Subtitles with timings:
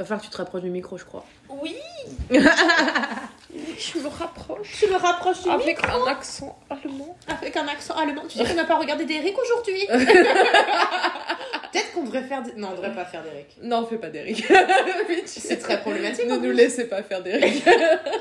[0.00, 1.26] Va falloir que tu te rapproches du micro, je crois.
[1.50, 1.76] Oui
[2.30, 4.72] Je me rapproche.
[4.78, 7.16] Tu me rapproches du Avec un accent allemand.
[7.28, 8.22] Avec un accent allemand.
[8.26, 9.86] Tu sais qu'on n'a pas regardé d'Eric aujourd'hui
[11.72, 12.42] Peut-être qu'on devrait faire.
[12.42, 13.46] des- Non, on devrait pas faire d'Eric.
[13.62, 14.44] Non, fais pas d'Eric.
[15.26, 16.26] C'est très problématique.
[16.26, 17.62] Ne en nous laissez pas faire d'Eric.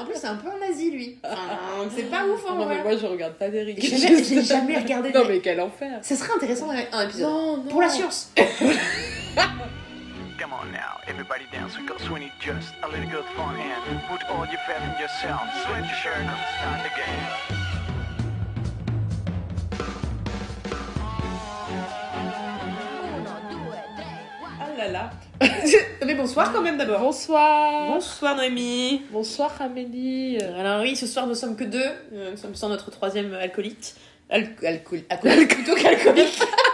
[0.02, 1.18] En plus, c'est un peu un nazi, lui.
[1.24, 2.84] Enfin, c'est pas ouf, hein, Non, mais ouais.
[2.84, 3.80] moi je regarde pas d'Eric.
[3.82, 5.30] J'ai jamais, jamais regardé Non, d'Eric.
[5.30, 5.98] mais quel enfer.
[6.02, 7.24] Ça serait intéressant d'avoir un épisode.
[7.30, 7.64] Non, non.
[7.64, 8.32] Pour la science.
[11.70, 11.78] Everybody dance.
[11.78, 15.42] We got Sweeney just a little good fun and put all your faith in yourself.
[15.66, 18.40] Sweat your shirt and start the game.
[24.62, 25.10] Ah là là.
[26.06, 27.00] Mais bonsoir quand même d'abord.
[27.00, 27.88] Bonsoir.
[27.88, 29.04] Bonsoir Noémie.
[29.12, 30.38] Bonsoir Amélie.
[30.58, 31.84] Alors oui, ce soir nous sommes que deux.
[32.14, 33.96] Euh, Nous sommes sans notre troisième alcoolite.
[34.30, 36.40] Al alcool, alcool, plutôt qu'alcoolique.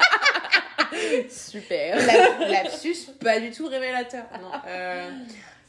[1.30, 1.98] Super.
[2.40, 4.24] La- Lapsus, pas du tout révélateur.
[4.42, 4.50] Non.
[4.68, 5.10] Euh,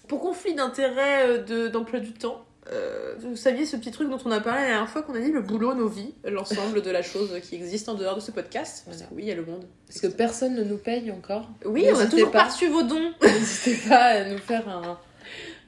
[0.09, 4.19] pour conflit d'intérêt euh, de- d'emploi du temps, euh, vous saviez ce petit truc dont
[4.25, 6.91] on a parlé la dernière fois qu'on a dit le boulot, nos vies, l'ensemble de
[6.91, 8.83] la chose qui existe en dehors de ce podcast?
[8.85, 9.16] Parce que Voilà.
[9.16, 9.65] oui, il y a le monde.
[9.87, 11.49] Parce que personne ne nous paye encore.
[11.65, 12.45] Oui, on a toujours pas.
[12.45, 13.13] reçu vos dons.
[13.23, 14.99] N'hésitez pas à nous faire un.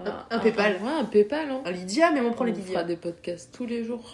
[0.00, 0.74] Un- un PayPal.
[0.82, 1.50] ouais, un PayPal.
[1.50, 1.60] Hein.
[1.64, 2.84] Un Lydia, mais on prend On les fera Lydia.
[2.84, 4.12] des podcasts tous les jours.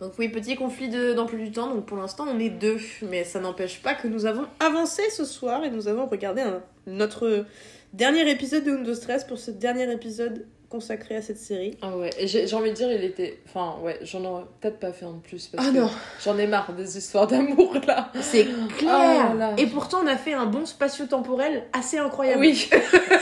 [0.00, 1.72] Donc oui, petit conflit de- d'emploi du temps.
[1.74, 2.78] Donc pour l'instant, on est deux.
[3.02, 6.42] Mais ça n'empêche pas que nous avons avancé ce soir et nous avons regardé
[6.86, 7.44] notre
[7.92, 11.76] dernier épisode de Undo Stress pour ce dernier épisode consacré à cette série.
[11.82, 13.38] Ah ouais, et j'ai envie de dire, il était.
[13.46, 15.46] Enfin, ouais, j'en aurais peut-être pas fait un de plus.
[15.48, 15.90] Parce Ah que non,
[16.24, 18.10] J'en ai marre des histoires d'amour là.
[18.20, 18.46] c'est
[18.78, 18.90] clair.
[19.30, 19.54] Ah là.
[19.58, 22.40] Et pourtant, on a fait un bon spatio-temporel assez incroyable.
[22.40, 22.54] Oui,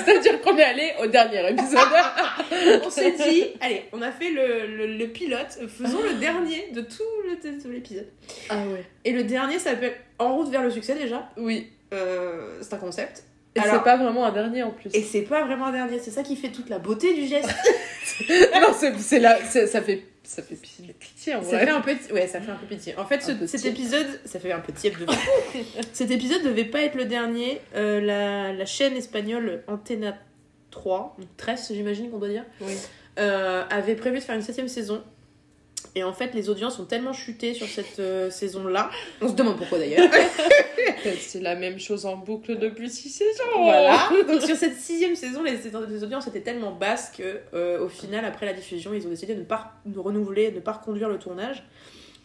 [0.04, 1.78] c'est-à-dire qu'on est allé au dernier épisode.
[2.84, 6.80] On s'est dit, allez, on a fait le, le- le pilote, faisons le dernier de
[6.80, 7.02] tout
[7.70, 8.08] l'épisode.
[8.48, 8.84] Ah ouais.
[9.04, 11.28] Et le dernier s'appelle En route vers le succès déjà.
[11.36, 11.70] Oui.
[11.92, 13.24] Euh, c'est un concept.
[13.56, 14.90] Et c'est pas vraiment un dernier en plus.
[14.94, 17.48] Et c'est pas vraiment un dernier, c'est ça qui fait toute la beauté du geste.
[18.54, 21.66] non, c'est là, ça fait, ça fait pitié, en Ça vrai.
[21.66, 22.96] fait un peu, ouais, ça fait un peu pitié.
[22.98, 25.06] En fait, ce- cet épisode, ça fait un peu tiède de
[25.92, 27.60] Cet épisode devait pas être le dernier.
[27.76, 30.16] Euh, la, la chaîne espagnole Antena
[30.70, 32.72] 3, donc 13 j'imagine qu'on doit dire, Oui.
[33.20, 35.02] euh, avait prévu de faire une septième saison.
[35.96, 38.90] Et en fait, les audiences ont tellement chuté sur cette euh, saison-là.
[39.20, 40.10] On se demande pourquoi d'ailleurs.
[41.20, 43.44] C'est la même chose en boucle depuis six saisons.
[43.62, 44.08] Voilà.
[44.26, 48.24] Donc sur cette sixième saison, les, les audiences étaient tellement basses que, euh, au final,
[48.24, 51.08] après la diffusion, ils ont décidé de ne pas de renouveler, de ne pas reconduire
[51.08, 51.62] le tournage.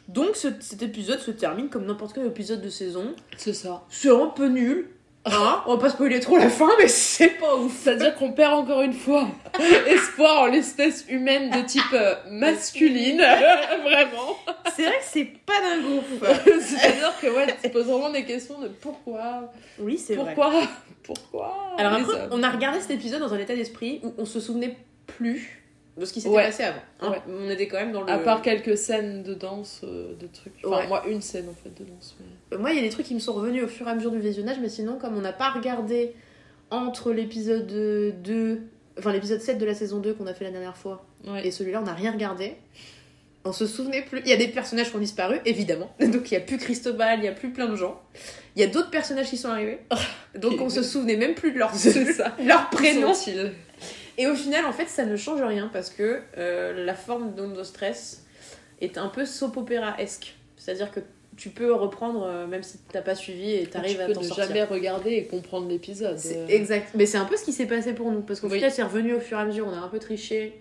[0.07, 3.13] Donc ce- cet épisode se termine comme n'importe quel épisode de saison.
[3.37, 3.83] C'est ça.
[3.89, 4.89] C'est un peu nul.
[5.31, 7.73] Hein On va pas spoiler trop la fin, mais c'est pas ouf.
[7.83, 9.27] C'est-à-dire qu'on perd encore une fois
[9.87, 13.17] espoir en l'espèce humaine de type euh, masculine.
[13.83, 14.37] Vraiment.
[14.75, 16.29] C'est vrai que c'est pas dingue ouf.
[16.61, 20.33] C'est-à-dire que ouais, tu poses vraiment des questions de pourquoi, Oui, c'est vrai.
[20.33, 20.61] pourquoi,
[21.03, 21.75] pourquoi?
[21.77, 24.77] Alors après, on a regardé cet épisode dans un état d'esprit où on se souvenait
[25.05, 25.58] plus
[25.99, 26.45] de ce qui s'était Ouais.
[26.45, 26.79] passé avant.
[27.01, 27.11] hein.
[27.11, 27.21] Ouais.
[27.27, 28.09] On était quand même dans le...
[28.11, 30.53] À part quelques scènes de danse, euh, de trucs.
[30.65, 30.87] Enfin, Ouais.
[30.87, 32.15] moi, une scène en fait de danse.
[32.51, 32.57] Mais...
[32.57, 34.11] Moi, il y a des trucs qui me sont revenus au fur et à mesure
[34.11, 36.13] du visionnage, mais sinon, comme on n'a pas regardé
[36.71, 37.67] entre l'épisode
[38.23, 38.61] 2,
[38.97, 41.45] enfin l'épisode 7 de la saison 2 qu'on a fait la dernière fois, Ouais.
[41.47, 42.55] et celui-là, on n'a rien regardé.
[43.45, 44.19] On se souvenait plus.
[44.25, 45.89] Il y a des personnages qui ont disparu, évidemment.
[45.99, 47.99] Donc il n'y a plus Cristobal, il n'y a plus plein de gens.
[48.55, 49.79] Il y a d'autres personnages qui sont arrivés.
[50.35, 51.71] Donc on se souvenait même plus de leur,
[52.45, 53.13] leur prénom.
[54.19, 57.63] Et au final, en fait, ça ne change rien parce que euh, la forme d'Undo
[57.63, 58.25] Stress
[58.81, 60.35] est un peu soap opéra-esque.
[60.57, 60.99] C'est-à-dire que
[61.37, 64.19] tu peux reprendre, euh, même si t'as pas suivi, et t'arrives Tu à peux t'en
[64.21, 64.47] ne sortir.
[64.47, 66.19] jamais regarder et comprendre l'épisode.
[66.25, 66.89] Euh, exact.
[66.95, 68.19] Mais c'est un peu ce qui s'est passé pour nous.
[68.21, 68.55] Parce qu'au Oui.
[68.55, 69.65] final, c'est revenu au fur et à mesure.
[69.67, 70.59] On a un peu triché.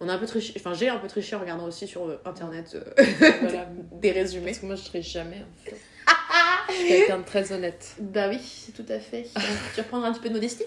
[0.00, 0.52] On a un peu triché.
[0.58, 3.04] Enfin, j'ai un peu triché en regardant aussi sur internet euh,
[3.40, 3.68] Voilà.
[3.92, 4.44] des résumés.
[4.50, 5.76] Parce que moi, je triche jamais en fait.
[6.68, 7.94] je suis quelqu'un de très honnête.
[7.98, 8.38] Bah oui,
[8.76, 9.26] tout à fait.
[9.74, 10.64] tu reprendras un petit peu de modestie.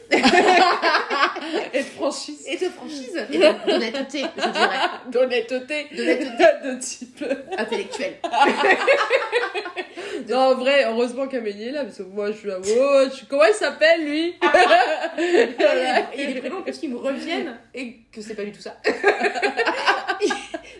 [1.73, 2.45] Et de franchise.
[2.47, 3.17] Et de franchise.
[3.31, 4.77] Et d'honnêteté, je dirais.
[5.11, 5.87] D'honnêteté.
[5.95, 6.43] D'honnêteté.
[6.63, 7.23] De type.
[7.57, 8.15] Intellectuelle.
[10.29, 12.57] Non, en vrai, heureusement qu'Amélie est là, parce que moi, je suis là.
[12.59, 13.25] Oh, je...
[13.27, 14.35] Comment il s'appelle lui?
[15.17, 18.43] Il y a- il y a des prénoms qui me reviennent et que c'est pas
[18.43, 18.77] du tout ça.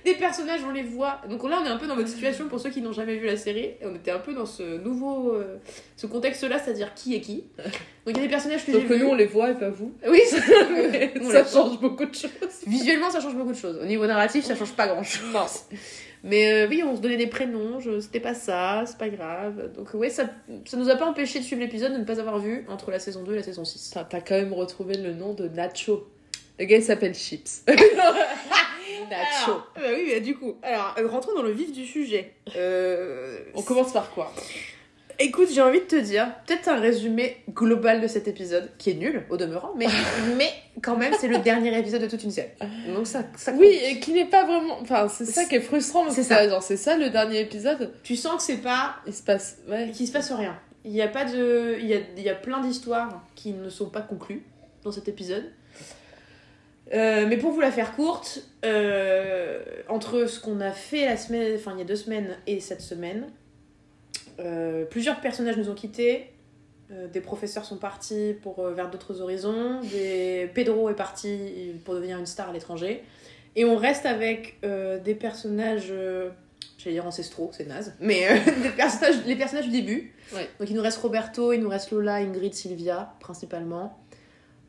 [0.06, 1.22] des personnages, on les voit.
[1.30, 3.26] Donc là, on est un peu dans votre situation pour ceux qui n'ont jamais vu
[3.26, 3.72] la série.
[3.84, 5.58] On était un peu dans ce nouveau, euh,
[5.98, 7.44] ce contexte-là, c'est-à-dire qui est qui.
[7.58, 9.56] Donc il y a des personnages que j'ai Donc que nous, on les voit et
[9.56, 9.94] pas vous.
[10.08, 10.42] Oui, c'est-
[11.32, 12.30] ça change beaucoup de choses.
[12.68, 13.80] Visuellement, ça change beaucoup de choses.
[13.82, 15.34] Au niveau narratif, ça change pas grand-chose.
[16.24, 18.00] Mais euh, oui, on se donnait des prénoms, je...
[18.00, 19.72] c'était pas ça, c'est pas grave.
[19.76, 20.30] Donc ouais, ça,
[20.66, 23.00] ça nous a pas empêché de suivre l'épisode, de ne pas avoir vu entre la
[23.00, 23.90] saison 2 et la saison 6.
[23.90, 26.08] Putain, T'as quand même retrouvé le nom de Nacho.
[26.60, 27.64] Le gars, il s'appelle Chips.
[27.68, 29.52] Nacho.
[29.52, 32.34] Alors, bah oui, bah, du coup, alors euh, rentrons dans le vif du sujet.
[32.56, 34.32] Euh, On commence par quoi?
[35.24, 38.96] Écoute, j'ai envie de te dire, peut-être un résumé global de cet épisode, qui est
[38.96, 39.86] nul au demeurant, mais,
[40.38, 40.50] mais
[40.82, 42.50] quand même, c'est le dernier épisode de toute une série.
[42.94, 44.80] Donc ça, ça Oui, et qui n'est pas vraiment.
[44.82, 46.10] Enfin, c'est ça qui est frustrant.
[46.10, 46.50] C'est ça.
[46.50, 47.94] Genre, c'est ça le dernier épisode.
[48.02, 48.96] Tu sens que c'est pas.
[49.06, 49.60] Il se passe.
[49.70, 49.92] Ouais.
[49.92, 50.58] qu'il se passe rien.
[50.86, 51.78] Il y a pas de.
[51.80, 54.44] Il y a, il y a plein d'histoires qui ne sont pas conclues
[54.84, 55.46] dans cet épisode.
[56.94, 61.56] Euh, mais pour vous la faire courte, euh, entre ce qu'on a fait la semaine,
[61.56, 63.28] enfin il y a deux semaines et cette semaine,
[64.42, 66.34] euh, plusieurs personnages nous ont quittés.
[66.92, 69.82] Euh, des professeurs sont partis pour, euh, vers d'autres horizons.
[69.82, 70.50] Des...
[70.54, 73.04] Pedro est parti pour devenir une star à l'étranger.
[73.56, 75.94] Et on reste avec des personnages,
[76.84, 80.14] j'allais dire ancestraux, c'est naze, mais euh, des personnages, les personnages du début.
[80.34, 80.50] Ouais.
[80.60, 83.98] Donc il nous reste Roberto, il nous reste Lola, Ingrid, Sylvia, principalement,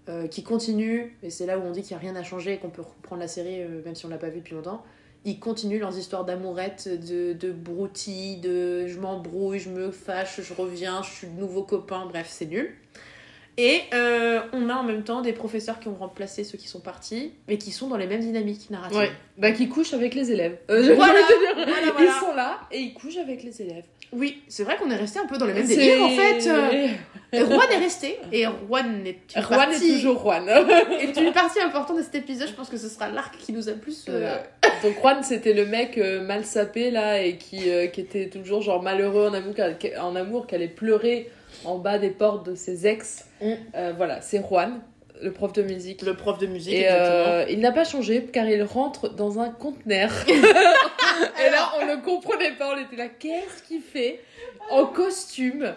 [0.09, 2.55] euh, qui continuent, et c'est là où on dit qu'il n'y a rien à changer
[2.55, 4.83] et qu'on peut reprendre la série, euh, même si on l'a pas vue depuis longtemps.
[5.25, 10.53] Ils continuent leurs histoires d'amourette, de, de broutilles, de je m'embrouille, je me fâche, je
[10.55, 12.75] reviens, je suis de nouveau copain, bref, c'est nul.
[13.59, 16.81] Et euh, on a en même temps des professeurs qui ont remplacé ceux qui sont
[16.81, 18.99] partis, mais qui sont dans les mêmes dynamiques narratives.
[18.99, 19.13] Ouais.
[19.37, 20.57] Bah, qui couche avec les élèves.
[20.71, 21.21] Euh, Voilà,
[21.55, 21.93] voilà, voilà.
[22.01, 23.85] Ils sont là et ils couchent avec les élèves.
[24.12, 26.47] Oui, c'est vrai qu'on est resté un peu dans les mêmes C'est- délires en fait.
[26.49, 26.88] euh,
[27.47, 30.47] Juan est resté, et Juan est une Juan partie, est toujours Juan.
[31.00, 32.49] est une partie importante de cet épisode.
[32.49, 34.05] Je pense que ce sera l'arc qui nous a plus.
[34.11, 34.37] euh.
[34.82, 38.61] Donc Juan c'était le mec euh, mal sapé là et qui, euh, qui était toujours
[38.61, 39.55] genre malheureux en amour,
[40.00, 41.31] en amour, qui allait pleurer
[41.64, 43.25] en bas des portes de ses ex.
[43.41, 43.53] Mm.
[43.76, 44.81] Euh, voilà, c'est Juan,
[45.23, 46.03] le prof de musique.
[46.03, 47.47] Le prof de musique, Et exactement.
[47.49, 50.11] il n'a pas changé car il rentre dans un conteneur.
[51.47, 52.75] et là, on ne comprenait pas.
[52.76, 54.20] On était là, qu'est-ce qu'il fait
[54.70, 55.73] en costume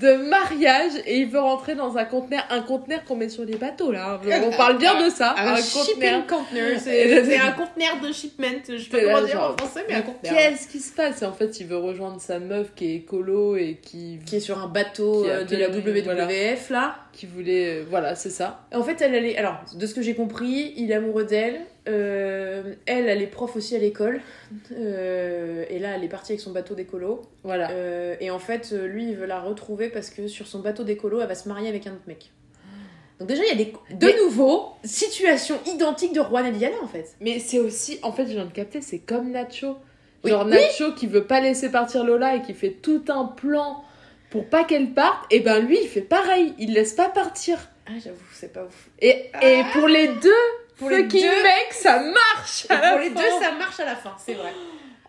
[0.00, 3.54] de mariage et il veut rentrer dans un conteneur, un conteneur qu'on met sur les
[3.56, 4.20] bateaux là.
[4.44, 6.74] On parle bien de ça, Un, un, shipping conteneur.
[6.74, 8.46] container, c'est un conteneur de shipment.
[8.68, 10.34] Je sais pas comment dire genre, en français, mais un conteneur.
[10.36, 11.22] Qu'est-ce qui se passe?
[11.22, 14.40] Et en fait, il veut rejoindre sa meuf qui est écolo et qui, Qui est
[14.40, 16.96] sur un bateau euh, de la WWF là.
[17.12, 17.78] qui voulait.
[17.78, 18.66] euh, Voilà, c'est ça.
[18.74, 19.38] En fait, elle, est.
[19.38, 21.60] Alors, de ce que j'ai compris, il est amoureux d'elle.
[21.88, 24.20] Euh, elle, elle est prof aussi à l'école.
[24.72, 27.22] Euh, et là, elle est partie avec son bateau d'écolo.
[27.44, 27.70] Voilà.
[27.70, 31.20] Euh, et en fait, lui, il veut la retrouver parce que sur son bateau d'écolo,
[31.20, 32.30] elle va se marier avec un autre mec.
[33.18, 36.76] Donc déjà, il y a des, de Mais- nouveau situations identiques de Juan et Diana
[36.82, 37.14] en fait.
[37.20, 39.76] Mais c'est aussi, en fait, je viens de capter, c'est comme Nacho.
[40.24, 40.30] Oui.
[40.30, 43.82] Genre Nacho qui veut pas laisser partir Lola et qui fait tout un plan
[44.30, 45.24] pour pas qu'elle parte.
[45.30, 47.56] Et ben lui, il fait pareil, il laisse pas partir.
[47.86, 48.90] Ah, j'avoue, c'est pas ouf.
[49.00, 50.30] Et, et pour les deux,
[50.78, 52.66] Pour les fucking deux- mecs, ça marche.
[52.68, 53.20] à la Pour les fin.
[53.20, 54.52] deux, ça marche à la fin, c'est vrai.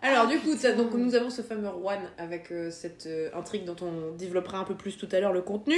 [0.02, 3.66] Alors du coup, ça- donc, nous avons ce fameux Juan avec euh, cette euh, intrigue
[3.66, 5.76] dont on développera un peu plus tout à l'heure le contenu.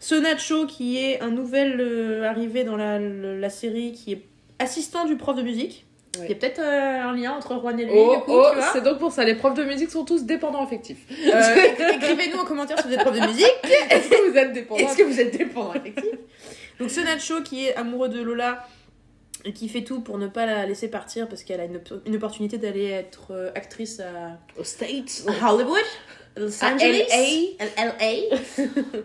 [0.00, 4.22] Ce Nacho qui est un nouvel euh, arrivé dans la, série, qui est
[4.58, 5.84] assistant du prof de musique.
[6.18, 6.24] Ouais.
[6.24, 9.12] Il y a peut-être un lien entre Juan et lui, Oh, oh, c'est donc pour
[9.12, 10.98] ça, les profs de musique sont tous dépendants affectifs.
[11.10, 13.54] Écrivez-nous en commentaire si vous êtes prof de musique.
[13.90, 16.10] Est-ce que vous êtes dépendants Est-ce que vous êtes dépendant affectif
[16.80, 18.66] Donc ce Nacho qui est amoureux de Lola
[19.48, 22.16] et qui fait tout pour ne pas la laisser partir parce qu'elle a une, une
[22.16, 25.78] opportunité d'aller être euh, actrice à Aux States à Hollywood,
[26.36, 27.84] Los À Angeles, LA.
[27.84, 28.36] LA.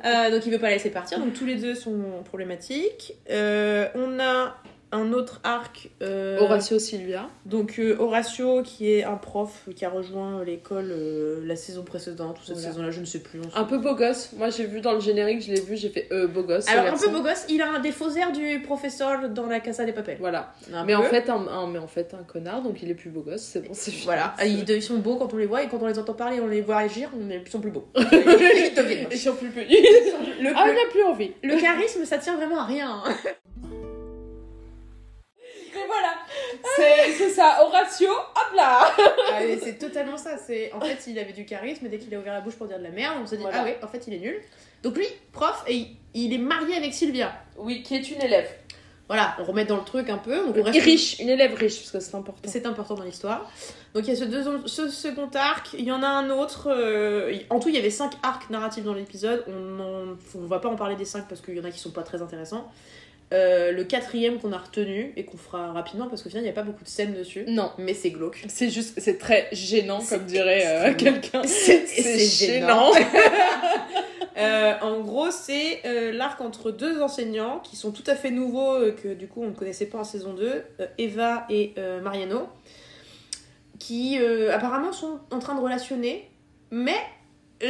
[0.06, 3.16] Euh, donc il veut pas la laisser partir, donc tous les deux sont problématiques.
[3.30, 4.58] Euh, on a
[4.94, 5.90] un autre arc.
[6.02, 7.28] euh, Horatio Sylvia.
[7.46, 12.38] Donc euh, Horatio qui est un prof qui a rejoint l'école euh, la saison précédente
[12.40, 12.70] ou cette Voilà.
[12.72, 13.40] saison-là, je ne sais plus.
[13.42, 14.32] on Un peu beau gosse.
[14.38, 16.68] Moi, j'ai vu dans le générique, je l'ai vu, j'ai fait euh, beau gosse.
[16.70, 19.60] Alors un peu beau gosse, il a un des faux airs du professeur dans la
[19.60, 20.18] Casa des Papels.
[20.20, 20.54] Voilà.
[20.74, 21.00] Un Mais peu.
[21.00, 23.42] en, fait, un, un- mais en fait, un connard, donc il est plus beau gosse,
[23.42, 25.80] c'est bon, c'est voilà, C'est- ils, ils sont beaux quand on les voit et quand
[25.82, 27.88] on les entend parler, on les voit agir, on est- ils sont plus beaux.
[27.96, 29.18] ils Ils moches.
[29.18, 29.76] sont plus petits.
[30.42, 31.32] Le, Ah, il n'a plus envie.
[31.44, 33.02] le charisme, ça tient vraiment à rien.
[35.76, 36.14] Mais voilà,
[36.76, 38.86] c'est c'est ça, Horatio, hop là
[39.34, 40.38] Ah, c'est totalement ça.
[40.38, 42.78] C'est en fait, il avait du charisme dès qu'il a ouvert la bouche pour dire
[42.80, 43.60] de la merde, on se dit Voilà.
[43.62, 44.42] ah ouais, en fait, il est nul.
[44.84, 47.32] Donc lui, prof, et il, est marié avec Sylvia.
[47.58, 48.50] Oui, qui est une élève.
[49.08, 50.36] Voilà, on remet dans le truc un peu.
[50.46, 52.42] Donc on reste Et riche, une élève riche, parce que c'est important.
[52.46, 53.50] C'est important dans l'histoire.
[53.94, 56.70] Donc il y a ce, deuxième- ce second arc, il y en a un autre.
[56.72, 59.44] euh, en tout, il y avait cinq arcs narratifs dans l'épisode.
[59.48, 61.80] On en- on va pas en parler des cinq parce qu'il y en a qui
[61.80, 62.70] sont pas très intéressants.
[63.34, 66.52] Euh, le quatrième qu'on a retenu et qu'on fera rapidement parce qu'au final il n'y
[66.52, 67.46] a pas beaucoup de scènes dessus.
[67.48, 68.44] Non, Mais c'est glauque.
[68.48, 71.42] c'est juste, c'est très gênant, comme dirait euh, quelqu'un.
[71.46, 72.92] C'est gênant.
[74.38, 78.74] Euh, en gros, c'est euh, l'arc entre deux enseignants qui sont tout à fait nouveaux,
[78.74, 82.02] euh, que du coup on ne connaissait pas en saison 2, euh, Eva et euh,
[82.02, 82.50] Mariano,
[83.80, 86.30] qui euh, apparemment sont en train de relationner,
[86.72, 86.96] mais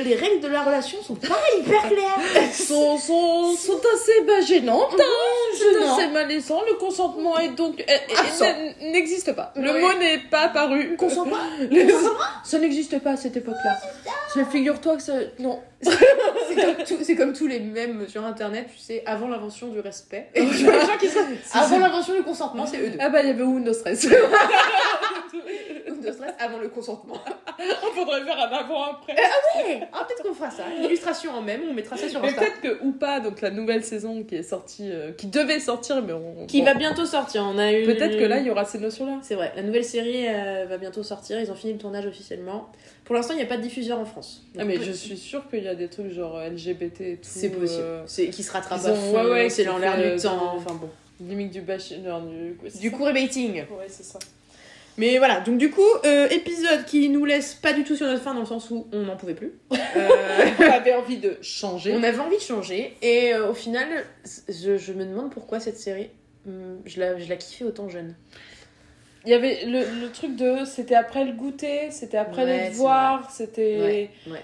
[0.03, 2.19] les règles de la relation sont pas hyper claires.
[2.53, 6.62] sont, sont, sont assez bah, gênantes, hein, c'est assez malaisant.
[6.67, 7.83] Le consentement est donc
[8.17, 8.45] Absent.
[8.45, 9.53] n- n'existe pas.
[9.55, 9.81] Le Oui.
[9.81, 10.95] mot n'est pas apparu.
[10.97, 11.39] Consent quoi
[11.71, 11.93] Le-
[12.43, 13.77] Ça n'existe pas à cette époque-là.
[14.51, 15.13] Figure-toi que ça...
[15.39, 15.59] Non.
[15.84, 19.80] C'est comme, tout- c'est comme tous les mèmes sur internet, tu sais, avant l'invention du
[19.80, 20.28] respect.
[20.36, 21.20] Et tu vois les gens qui sont.
[21.54, 22.98] Avant l'invention du consentement, c'est eux deux.
[23.00, 24.08] Ah bah, il y avait Windows Stress.
[26.04, 27.16] De stress avant le consentement.
[27.58, 29.13] On faudrait faire un avant-après.
[29.13, 30.63] Ouais, ah, peut-être qu'on fera ça.
[30.78, 32.42] Une illustration en même, on mettra ça sur Mais Insta.
[32.42, 36.02] peut-être que, ou pas, donc la nouvelle saison qui est sortie, euh, qui devait sortir,
[36.02, 36.46] mais on...
[36.46, 36.66] Qui bon.
[36.66, 37.44] va bientôt sortir.
[37.50, 37.86] On a eu.
[37.86, 39.20] Peut-être que là, il y aura ces notions-là.
[39.22, 41.40] C'est vrai, la nouvelle série euh, va bientôt sortir.
[41.40, 42.70] Ils ont fini le tournage officiellement.
[43.05, 44.43] Pour l'instant, il n'y a pas de diffuseur en France.
[44.57, 47.19] Ah mais je suis sûre qu'il y a des trucs genre LGBT et tout.
[47.24, 47.81] C'est possible.
[47.83, 50.53] euh, C'est qui se rattrape à fond, ouais, ouais, c'est fait, du euh, temps.
[50.55, 50.89] Enfin bon.
[51.22, 52.03] Limite du bashing.
[52.03, 53.03] non, du coup, Du coup.
[53.05, 54.19] Ouais, c'est ça.
[54.98, 58.22] Mais voilà, donc du coup, euh, épisode qui nous laisse pas du tout sur notre
[58.22, 59.53] fin dans le sens où on n'en pouvait plus.
[59.95, 60.10] Euh,
[60.60, 61.93] On avait envie de changer.
[61.95, 63.88] on avait envie de changer et euh, au final,
[64.50, 66.10] je, je me demande pourquoi cette série,
[66.48, 68.15] hum, je la, je la kiffais autant jeune.
[69.25, 70.65] Il y avait le, le truc de.
[70.65, 74.10] C'était après le goûter, c'était après Ouais, les devoirs, c'était.
[74.27, 74.42] Ouais, ouais.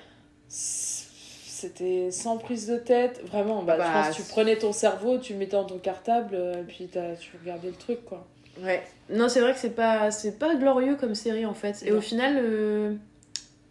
[0.47, 3.21] C'était sans prise de tête.
[3.25, 5.77] Vraiment, bah, Bah, je pense que tu prenais ton cerveau, tu le mettais dans ton
[5.77, 8.25] cartable, euh, et puis t'as- tu regardais le truc, quoi.
[8.61, 8.81] Ouais.
[9.09, 11.83] Non, c'est vrai que c'est pas, c'est pas glorieux comme série en fait.
[11.85, 11.97] Et Non.
[11.97, 12.93] au final, euh,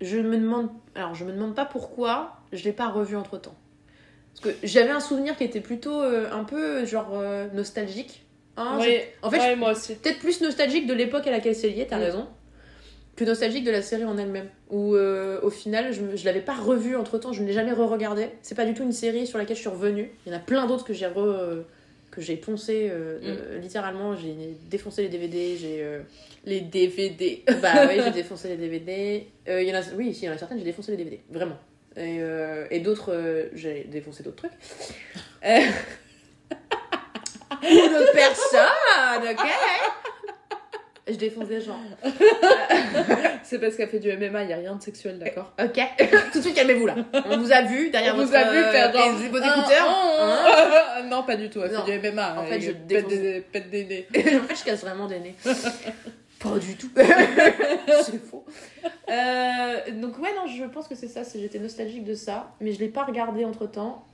[0.00, 3.55] je me demande, alors je me demande pas pourquoi je l'ai pas revu entre temps.
[4.35, 8.25] Parce que j'avais un souvenir qui était plutôt euh, un peu genre euh, nostalgique.
[8.59, 8.77] Hein,
[9.23, 9.95] en fait, ouais, moi aussi.
[9.95, 12.03] peut-être plus nostalgique de l'époque à laquelle c'est lié, t'as Mm.
[12.03, 12.27] raison,
[13.17, 14.49] que nostalgique de la série en elle-même.
[14.71, 17.73] Où euh, au final, je, je l'avais pas revue entre temps, je ne l'ai jamais
[17.73, 18.29] re-regardée.
[18.43, 20.11] C'est pas du tout une série sur laquelle je suis revenue.
[20.27, 21.62] Il y en a plein d'autres que j'ai re-
[22.11, 24.17] que j'ai poncé euh, euh, littéralement.
[24.17, 24.35] J'ai
[24.71, 25.79] défoncé les DVD, j'ai.
[25.83, 26.00] euh,
[26.45, 27.45] Les DVD.
[27.62, 29.27] bah oui, j'ai défoncé les DVD.
[29.49, 31.21] Euh, il y en a, oui, il y en a certaines, j'ai défoncé les DVD,
[31.31, 31.59] vraiment.
[31.97, 32.21] Et,
[32.71, 34.53] et d'autres, j'ai défoncé d'autres trucs.
[37.62, 39.47] Ou d'autres personnes, ok?
[41.11, 41.79] Je défonce des gens.
[43.43, 45.53] C'est parce qu'elle fait du MMA, il n'y a rien de sexuel, d'accord?
[45.59, 45.81] Ok
[46.33, 46.97] Tout de suite, calmez-vous là.
[47.31, 49.38] On vous a vu derrière On vous votre, a vu faire euh, genre, les- vos
[49.38, 51.05] écouteurs.
[51.09, 51.85] Non, pas du tout, elle Non.
[51.87, 52.41] fait du MMA.
[52.41, 54.07] En fait, elle je pète défonce- des, pète des nez.
[54.38, 55.35] en fait, je casse vraiment des nez.
[56.41, 56.91] Pas du tout.
[56.95, 58.45] c'est faux.
[59.11, 61.25] Euh, donc, ouais, non, je pense que c'est ça.
[61.25, 64.05] c'est- J'étais nostalgique de ça, mais je l'ai pas regardé entre temps.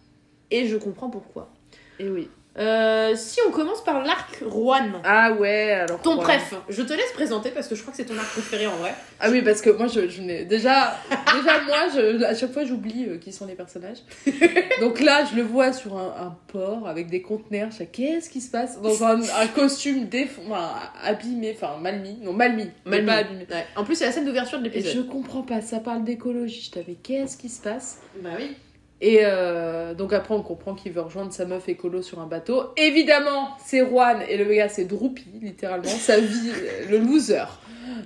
[0.53, 1.51] Et je comprends pourquoi.
[1.99, 2.31] Et oui.
[2.57, 4.93] Euh, si on commence par l'arc Juan.
[5.03, 6.01] Ah ouais, alors.
[6.03, 8.67] Ton préf, je te laisse présenter parce que je crois que c'est ton arc préféré
[8.69, 8.95] en vrai.
[9.19, 10.45] Ah oui, parce que moi, je, je n'ai.
[10.45, 10.95] Déjà,
[11.35, 13.99] déjà, moi, je, à chaque fois, j'oublie euh, qui sont les personnages.
[14.81, 17.71] Donc là, je le vois sur un, un port avec des conteneurs.
[17.73, 20.39] Je sais, qu'est-ce qui se passe Dans un, un costume déf...
[20.49, 20.71] enfin,
[21.03, 22.19] abîmé, enfin, mal mis.
[22.23, 22.71] Non, mal mis.
[22.85, 23.47] Mal pas abîmé.
[23.51, 23.67] Ouais.
[23.75, 25.09] En plus, c'est la scène d'ouverture de Et je l'épisode.
[25.09, 26.63] comprends pas, ça parle d'écologie.
[26.67, 27.99] Je t'avais, qu'est-ce qui se passe?
[28.23, 28.55] Bah oui.
[29.01, 32.71] Et euh, donc après, on comprend qu'il veut rejoindre sa meuf écolo sur un bateau.
[32.77, 35.85] Évidemment, c'est Juan et le gars, c'est Droopy, littéralement.
[35.85, 37.45] Sa vie, euh, le loser.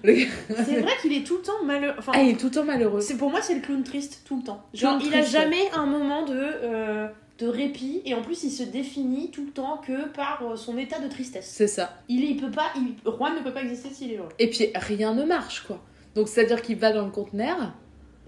[0.02, 0.14] Le
[0.49, 1.95] C'est vrai qu'il est tout le temps malheureux.
[1.99, 3.00] Enfin, Ah, il est tout le temps malheureux.
[3.00, 4.62] c'est pour moi, c'est le clown triste tout le temps.
[4.75, 7.07] Genre, Clown il a triste, jamais un moment de, euh,
[7.38, 10.99] de répit et en plus, il se définit tout le temps que par son état
[10.99, 11.49] de tristesse.
[11.54, 11.97] C'est ça.
[12.09, 14.28] Il, il peut pas, il, Juan ne peut pas exister s'il est heureux.
[14.40, 15.80] Et puis, rien ne marche, quoi.
[16.16, 17.57] Donc, c'est-à-dire qu'il va dans le conteneur.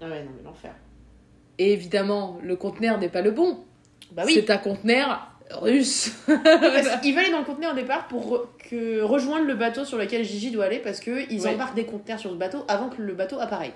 [0.01, 0.73] Ah ouais, non, mais l'enfer.
[1.57, 3.59] Et évidemment, le conteneur n'est pas le bon.
[4.11, 4.33] Bah oui.
[4.35, 6.11] C'est un conteneur russe.
[6.27, 9.83] Parce qu'il va aller dans le conteneur au départ pour re- que, rejoindre le bateau
[9.85, 11.47] sur lequel Gigi doit aller parce qu'ils Oui.
[11.47, 13.73] embarquent des conteneurs sur ce bateau avant que le bateau apparaisse.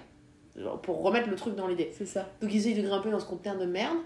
[0.57, 1.91] Genre pour remettre le truc dans l'idée.
[1.97, 2.29] C'est ça.
[2.41, 3.97] Donc ils essayent de grimper dans ce conteneur de merde.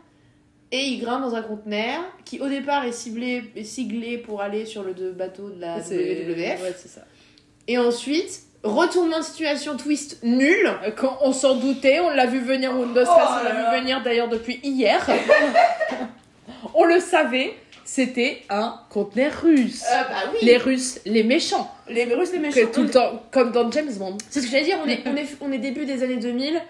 [0.71, 4.65] Et ils grimpent dans un conteneur qui au départ est ciblé, est siglé pour aller
[4.65, 6.61] sur le de- bateau de la WWF.
[6.63, 7.01] Ouais, c'est ça.
[7.67, 10.69] Et ensuite, retournement de situation twist nul.
[10.97, 13.71] Quand on s'en doutait, on l'a vu venir Windows Oh on l'a là.
[13.71, 15.05] vu venir d'ailleurs depuis hier.
[16.73, 17.53] on le savait,
[17.85, 19.83] c'était un conteneur russe.
[19.91, 20.39] Euh, bah oui.
[20.41, 21.71] Les Russes, les méchants.
[21.87, 22.71] Les Russes, les Que méchants.
[22.73, 24.17] tout le temps, comme dans James Bond.
[24.29, 26.61] C'est ce que j'allais dire, on est, on, est, on est début des années 2000.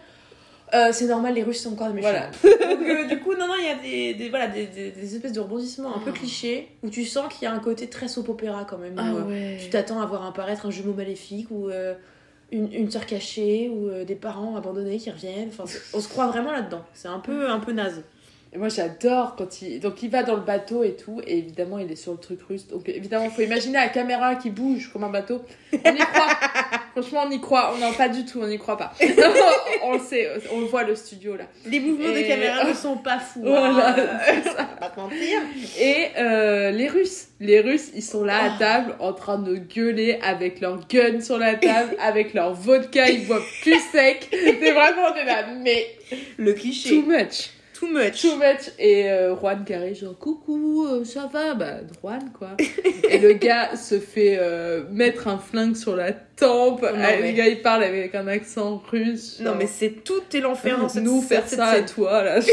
[0.73, 2.09] Euh, c'est normal, les Russes sont encore des méchants.
[2.09, 2.29] Voilà.
[2.75, 5.15] Donc, euh, du coup, non, non, il y a des, des, voilà, des, des, des
[5.15, 6.13] espèces de rebondissements un peu Oh.
[6.13, 8.93] clichés où tu sens qu'il y a un côté très soap opéra quand même.
[8.97, 9.57] Ah où, ouais.
[9.61, 11.95] Tu t'attends à voir apparaître un jumeau maléfique ou euh,
[12.51, 15.49] une, une sœur cachée ou des parents abandonnés qui reviennent.
[15.49, 16.83] Enfin, on se croit vraiment là-dedans.
[16.93, 18.03] C'est un peu, un peu naze.
[18.51, 21.77] Et moi j'adore quand il donc il va dans le bateau et tout et évidemment
[21.77, 22.67] il est sur le truc russe.
[22.67, 25.43] Donc évidemment faut imaginer la caméra qui bouge comme un bateau.
[25.73, 26.27] On y croit.
[26.93, 27.73] Franchement on y croit.
[27.75, 28.91] On non pas du tout on n'y croit pas.
[29.83, 31.45] On le sait on le voit le studio là.
[31.67, 33.41] Les mouvements de caméra ne sont pas fous.
[33.43, 35.39] Voilà, hein, pas te mentir.
[35.79, 37.27] et euh, les Russes.
[37.39, 38.59] Les Russes ils sont là à Oh.
[38.59, 43.27] table en train de gueuler avec leur gun sur la table avec leur vodka ils
[43.27, 44.27] boivent plus sec.
[44.31, 45.85] C'est vraiment est là mais
[46.37, 46.89] Le cliché.
[46.89, 48.21] too much too much.
[48.21, 48.71] Too much.
[48.77, 51.53] Et euh, Juan arrive, genre coucou, euh, ça va?
[51.53, 52.49] Bah, Juan quoi.
[53.09, 56.81] et le gars se fait euh, mettre un flingue sur la tempe.
[56.81, 59.37] Non, Ah, mais- Le gars il parle avec un accent russe.
[59.39, 61.85] Non genre, mais c'est tout est l'enfer dans cette nous faire cette ça à scène.
[61.85, 62.39] toi là.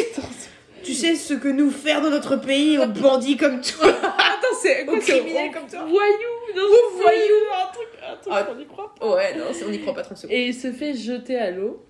[0.85, 3.89] Tu sais ce que nous faire dans notre pays aux bandits comme toi.
[3.89, 5.81] Attends, c'est Aux criminels comme toi.
[5.81, 6.63] Voyou, non,
[6.95, 7.45] voyous.
[7.53, 8.47] un truc, un truc, Ah.
[8.57, 8.95] on y croit.
[9.17, 10.33] Ouais, non, on n'y croit pas 30 secondes.
[10.37, 11.85] Et il se fait jeter à l'eau.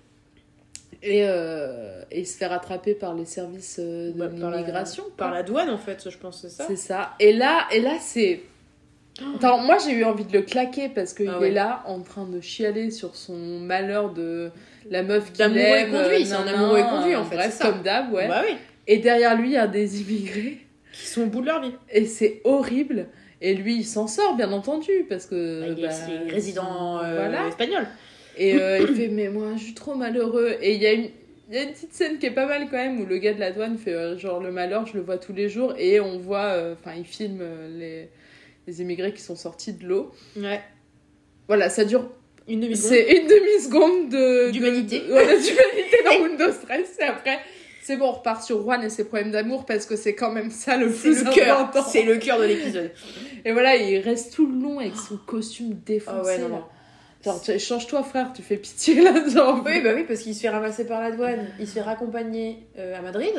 [1.03, 4.57] Et, euh, et il se fait rattraper par les services euh, de Bah, par la-
[4.57, 5.03] l'immigration.
[5.15, 6.65] Par la douane en fait, je pense c'est ça.
[6.67, 7.13] C'est ça.
[7.19, 8.41] Et là, et là c'est.
[9.35, 11.47] Attends, moi j'ai eu envie de le claquer parce qu'il Ah ouais.
[11.49, 14.51] est là en train de chialer sur son malheur de
[14.91, 15.89] la meuf qu'il D'amoureux aime.
[15.89, 18.27] éconduit, c'est un amoureux éconduit, en fait, Bref, comme d'hab, ouais.
[18.27, 18.55] Bah oui.
[18.85, 20.59] Et derrière lui, il y a des immigrés.
[20.93, 21.73] Qui sont au bout de leur vie.
[21.91, 23.07] Et c'est horrible.
[23.41, 25.61] Et lui, il s'en sort, bien entendu, parce que.
[25.61, 27.47] Bah, il est bah, résident euh, Voilà.
[27.47, 27.85] espagnol.
[28.37, 30.55] Et euh, il fait, mais moi, je suis trop malheureux.
[30.61, 31.09] Et il y, a une-
[31.49, 33.33] il y a une petite scène qui est pas mal quand même, où le gars
[33.33, 35.73] de la douane fait euh, genre le malheur, je le vois tous les jours.
[35.77, 37.43] Et on voit, euh, enfin, il filme
[37.77, 38.09] les,
[38.67, 40.11] les immigrés qui sont sortis de l'eau.
[40.35, 40.61] Ouais.
[41.47, 42.09] Voilà, ça dure.
[42.49, 44.51] Une demi C'est une demi-seconde de.
[44.51, 44.99] D'humanité.
[44.99, 46.85] de- voilà, d'humanité dans Windows 13.
[46.99, 47.39] Et après,
[47.81, 50.49] c'est bon, on repart sur Juan et ses problèmes d'amour parce que c'est quand même
[50.51, 51.59] ça le plus le cœur.
[51.61, 51.89] important.
[51.89, 52.91] C'est le cœur de l'épisode.
[53.45, 56.17] Et voilà, il reste tout le long avec son costume défoncé.
[56.19, 56.63] Ah ouais, non, non.
[57.23, 59.27] Genre, change-toi, frère, tu fais pitié là.
[59.27, 59.61] Genre.
[59.65, 61.47] Oui, bah oui, parce qu'il se fait ramasser par la douane.
[61.59, 63.33] Il se fait raccompagner euh, à Madrid.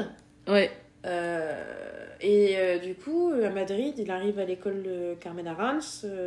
[0.49, 0.70] Ouais.
[1.06, 5.78] Euh, et euh, du coup, à Madrid, il arrive à l'école de Carmen Arans,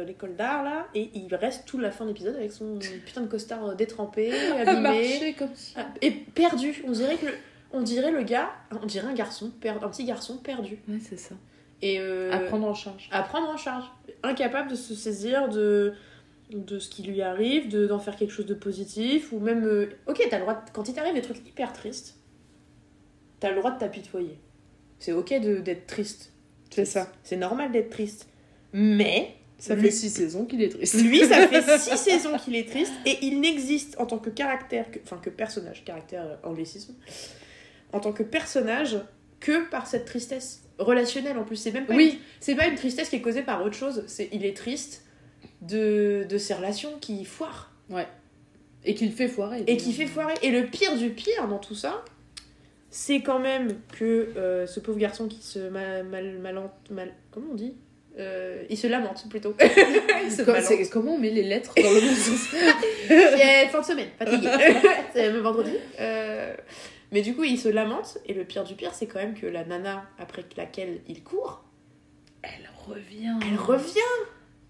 [0.08, 3.28] l'école d'art là, et il reste toute la fin de l'épisode avec son putain de
[3.28, 5.82] costard détrempé, abîmé, comme ça.
[5.82, 6.82] ah, et perdu.
[6.88, 7.34] On dirait que le,
[7.74, 8.50] on dirait le gars,
[8.82, 10.78] on dirait un garçon, un petit garçon perdu.
[10.88, 11.36] Ouais, c'est ça.
[11.82, 12.00] Et
[12.32, 13.10] À prendre en charge.
[13.12, 13.86] à prendre en charge,
[14.24, 15.94] incapable de se saisir de
[16.54, 19.88] de ce qui lui arrive, de d'en faire quelque chose de positif, ou même, euh,
[20.08, 22.16] ok, t'as le droit, de- quand il t'arrive des trucs hyper tristes,
[23.40, 24.38] t'as le droit de t'apitoyer.
[25.00, 26.32] C'est ok de- d'être triste.
[26.70, 27.12] C'est ça.
[27.24, 28.28] C'est normal d'être triste.
[28.74, 30.96] Mais, Ça Lui- fait six saisons qu'il est triste.
[31.04, 34.90] lui, ça fait six saisons qu'il est triste, et il n'existe en tant que caractère,
[34.90, 36.96] que- enfin que personnage, caractère anglicisme,
[37.94, 38.98] en tant que personnage,
[39.40, 41.58] que par cette tristesse relationnelle en plus.
[41.58, 42.20] C'est même pas Oui.
[42.40, 45.04] c'est pas une tristesse qui est causée par autre chose, c'est il est triste
[45.62, 47.72] de, de ses relations qui foirent
[48.86, 49.64] Et qu'il fait foirer.
[49.68, 50.34] et qui fait foirer.
[50.42, 52.04] Et le pire du pire dans tout ça,
[52.90, 56.40] c'est quand même que euh, ce pauvre garçon qui se mal, mal,
[56.90, 57.74] mal- comment on dit
[58.20, 59.56] Euh, il se lamente plutôt.
[60.26, 60.68] il se Comme- malente.
[60.68, 62.50] c'est- comment on met les lettres dans le bon sens
[63.08, 64.50] C'est fin de semaine, fatigué.
[65.14, 65.72] c'est même vendredi.
[66.00, 66.54] Euh,
[67.14, 68.18] mais du coup, il se lamente.
[68.26, 71.64] Et le pire du pire, c'est quand même que la nana après laquelle il court,
[72.42, 73.36] Elle revient.
[73.50, 74.00] elle revient.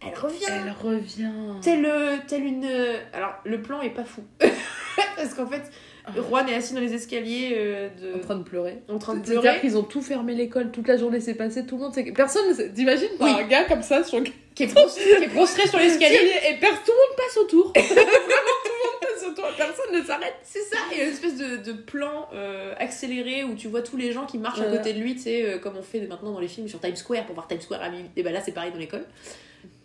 [0.05, 0.45] Elle revient.
[0.49, 1.29] Elle revient.
[1.61, 2.65] Tel, euh, une.
[2.65, 4.23] euh, Alors, le plan est pas fou.
[5.15, 5.61] Parce qu'en fait,
[6.05, 6.11] Ah.
[6.15, 8.15] Juan est assis dans les escaliers euh, de...
[8.15, 8.79] En train de pleurer.
[8.89, 9.59] en train de C'est-à-dire pleurer.
[9.59, 12.11] qu'ils ont tout fermé l'école, toute la journée s'est passée, tout le monde s'est...
[12.11, 13.31] Personne T'imagines t'as Oui.
[13.39, 14.19] un gars comme ça sur
[14.55, 16.15] Qui est, pros- qui est prostré sur l'escalier.
[16.49, 17.71] Et per- tout le monde passe autour.
[17.75, 19.45] Vraiment, tout le monde passe autour.
[19.55, 20.33] Personne ne s'arrête.
[20.41, 24.11] C'est ça, et une espèce de, de plan euh, accéléré où tu vois tous les
[24.11, 26.39] gens qui marchent à côté de lui, tu sais, euh, comme on fait maintenant dans
[26.39, 28.09] les films sur Times Square pour voir Times Square à minuit.
[28.17, 29.05] Et bah là, c'est pareil dans l'école.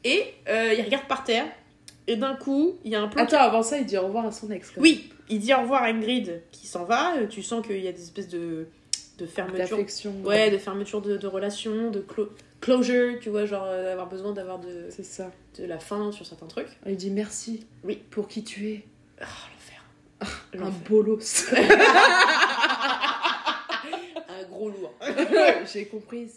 [0.08, 1.46] Et euh, il regarde par terre,
[2.06, 3.24] et d'un coup, il y a un plan.
[3.24, 4.72] Attends, avant ça, il dit au revoir à son ex.
[4.76, 7.16] Oui, il dit au revoir à Ingrid qui s'en va.
[7.16, 8.68] euh, Tu sens qu'il y a des espèces de,
[9.18, 9.76] de fermeture.
[9.76, 10.12] D'affection.
[10.24, 12.28] Ouais, de fermeture de, de relations, de clo-
[12.60, 15.32] closure, tu vois, genre euh, avoir besoin d'avoir de, C'est ça.
[15.58, 16.68] de la fin sur certains trucs.
[16.86, 17.66] Il dit merci.
[17.82, 17.96] Oui.
[18.10, 18.84] Pour qui tu es.
[19.20, 19.82] Ah, l'enfer.
[20.54, 20.80] Un L'enfer.
[20.88, 21.46] bolos.
[24.28, 24.92] Un gros lourd.
[25.72, 26.30] J'ai compris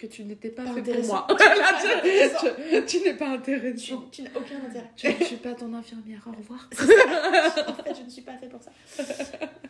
[0.00, 1.26] que, tu n'étais pas, Pas fait pour moi.
[1.28, 1.36] tu
[2.98, 4.04] tu n'es pas Tu, intéressant.
[4.10, 4.90] tu n'as aucun intérêt.
[4.96, 6.26] Je ne suis pas ton infirmière.
[6.26, 6.68] Au revoir.
[7.68, 8.70] en fait, je ne suis pas fait pour ça.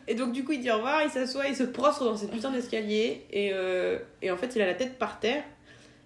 [0.07, 2.31] Et donc, du coup, il dit au revoir, il s'assoit, il se prostre dans cette
[2.31, 3.25] putain d'escalier.
[3.31, 5.43] Et, euh, et en fait, il a la tête par terre.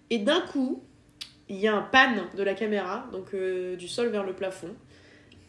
[0.10, 0.82] Et d'un coup,
[1.50, 4.74] il y a un pan de la caméra, donc euh, du sol vers le plafond.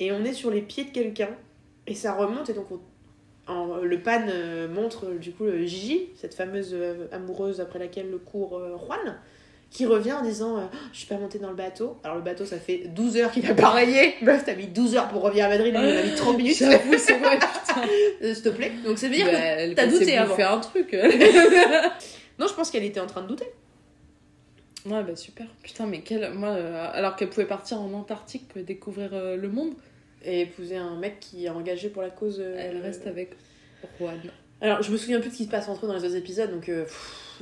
[0.01, 1.31] Et on est sur les pieds de quelqu'un.
[1.87, 2.51] Et ça remonte.
[2.51, 2.81] Et donc, on-
[3.47, 8.11] en- le pan euh, montre du coup euh, Gigi, cette fameuse euh, amoureuse après laquelle
[8.11, 9.17] le court euh, Juan.
[9.69, 11.99] Qui revient en disant euh, Oh, Je suis pas montée dans le bateau.
[12.05, 14.15] Alors, le bateau, ça fait 12 heures qu'il a rayé.
[14.23, 15.75] Meuf, t'as mis 12 heures pour revenir à Madrid.
[15.77, 16.57] Il a mis 30 minutes.
[16.57, 17.81] J'avoue, c'est vrai, putain.
[18.23, 18.71] Euh, S'il te plaît.
[18.85, 19.75] Donc ça veut dire Bah, que...
[19.75, 20.97] t'as douté bouffer un truc.
[22.39, 23.47] Non, je pense qu'elle était en train de douter.
[24.85, 25.47] Ouais, bah super.
[25.63, 26.33] Putain, mais quelle.
[26.35, 29.73] Moi, euh, alors qu'elle pouvait partir en Antarctique pour découvrir euh, le monde,
[30.27, 32.39] Et épouser un mec qui est engagé pour la cause...
[32.41, 33.31] euh, elle reste avec
[33.99, 34.21] Juan.
[34.61, 36.17] Alors, je me souviens plus de ce qui se passe entre eux dans les autres
[36.17, 36.85] épisodes, donc euh,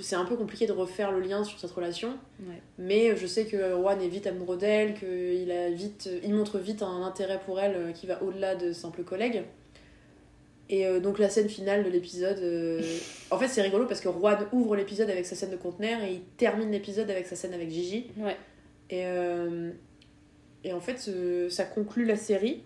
[0.00, 2.10] c'est un peu compliqué de refaire le lien sur cette relation.
[2.40, 2.60] Ouais.
[2.76, 6.82] Mais je sais que Juan est vite amoureux d'elle, qu'il a vite, il montre vite
[6.82, 9.44] un intérêt pour elle euh, qui va au-delà de simples collègues.
[10.68, 12.82] Et euh, donc la scène finale de l'épisode, euh,
[13.30, 16.14] en fait c'est rigolo parce que Juan ouvre l'épisode avec sa scène de conteneur et
[16.14, 18.06] il termine l'épisode avec sa scène avec Gigi.
[18.16, 18.36] Ouais.
[18.90, 19.70] Et, euh,
[20.64, 22.62] et en fait euh, ça conclut la série.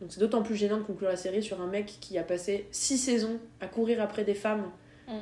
[0.00, 2.66] Donc c'est d'autant plus gênant de conclure la série sur un mec qui a passé
[2.70, 4.70] six saisons à courir après des femmes.
[5.08, 5.12] Mm.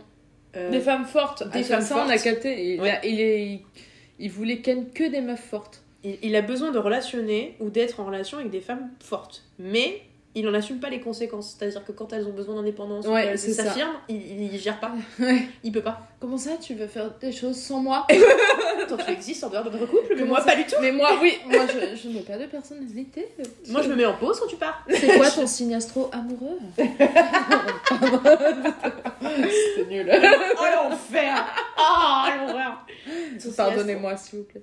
[0.57, 1.49] Euh, Des femmes fortes.
[1.51, 2.23] des ça, femmes ça, on a fortes.
[2.25, 2.75] capté.
[2.75, 2.91] Il, Ouais.
[2.91, 3.61] a- il, est, il,
[4.19, 5.83] il voulait ken que des meufs fortes.
[6.05, 9.45] il, il a besoin de relationner ou d'être en relation avec des femmes fortes.
[9.59, 10.03] Mais
[10.35, 11.57] il n'en assume pas les conséquences.
[11.59, 13.65] C'est-à-dire que quand elles ont besoin d'indépendance, ou Ouais, c'est ça.
[13.65, 14.93] s'affirment, il, il gère pas.
[15.19, 15.43] Ouais.
[15.63, 16.09] Il peut pas.
[16.21, 18.07] Comment ça, tu veux faire des choses sans moi
[18.89, 20.77] Toi, tu existes en dehors de notre couple, mais Comment moi, ça pas du tout.
[20.81, 23.29] Mais moi, oui, moi je, je n'ai pas de personnalité.
[23.69, 24.85] Moi, je me mets en pause quand tu pars.
[24.89, 26.59] C'est quoi ton signe astro amoureux
[29.77, 30.11] C'est nul.
[30.59, 31.47] Oh, l'enfer
[31.79, 32.87] Oh, l'horreur
[33.57, 34.63] Pardonnez-moi, s'il vous plaît.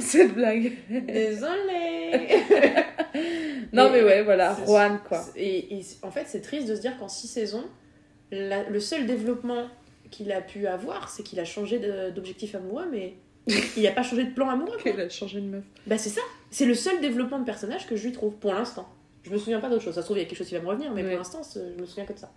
[0.00, 0.72] Cette blague.
[0.88, 2.30] Désolée
[3.72, 5.24] Non, Mais- mais ouais, voilà, Juan, quoi.
[5.36, 7.64] Et, et en fait, c'est triste de se dire qu'en six saisons,
[8.30, 9.66] la- le seul développement
[10.10, 11.78] qu'il a pu avoir, c'est qu'il a changé
[12.14, 13.14] d'objectif amoureux, mais
[13.76, 14.76] il n'a pas changé de plan amoureux.
[14.82, 14.92] quoi.
[14.92, 15.64] Il a changé de meuf.
[15.86, 16.20] Bah c'est ça.
[16.50, 18.86] C'est le seul développement de personnage que je lui trouve pour l'instant.
[19.22, 19.94] Je me souviens pas d'autre chose.
[19.94, 21.08] Ça se trouve, il y a quelque chose qui va me revenir, mais Ouais.
[21.10, 22.30] pour l'instant, je me souviens que de ça.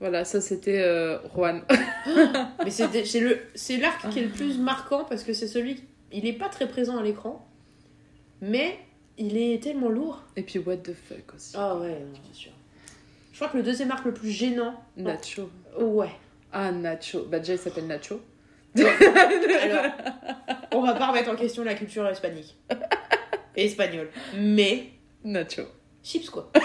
[0.00, 1.62] Voilà, ça c'était euh, Juan.
[2.64, 5.84] mais c'est l'arc qui est le plus marquant parce que c'est celui.
[6.10, 7.46] Il est pas très présent à l'écran,
[8.40, 8.78] mais
[9.22, 10.22] il est tellement lourd.
[10.36, 11.54] Et puis What the fuck aussi.
[11.56, 12.50] Ah ouais, non, bien sûr.
[13.32, 14.74] Je crois que le deuxième arc le plus gênant.
[14.96, 15.48] Nacho.
[15.78, 16.10] Ouais.
[16.52, 17.24] Ah, Nacho.
[17.24, 18.20] Bah, déjà, il s'appelle Nacho.
[18.78, 19.84] Alors,
[20.72, 22.56] on va pas remettre en question la culture hispanique.
[23.56, 24.08] Et espagnole.
[24.36, 24.88] Mais,
[25.24, 25.62] Nacho.
[26.02, 26.50] chips quoi.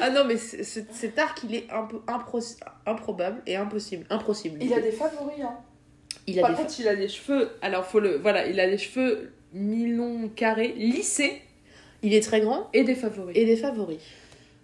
[0.00, 4.06] ah non, mais cet arc, il est un peu impro- improbable et impossible.
[4.10, 4.58] Impossible.
[4.62, 5.56] Il a des favoris, hein.
[6.26, 7.50] Il a Par des contre, il a des cheveux.
[7.62, 8.18] Alors, faut le.
[8.18, 11.40] Voilà, il a des cheveux mi-longs, carrés, lissés
[12.02, 13.36] Il est très grand et des favoris.
[13.36, 13.98] et des favoris.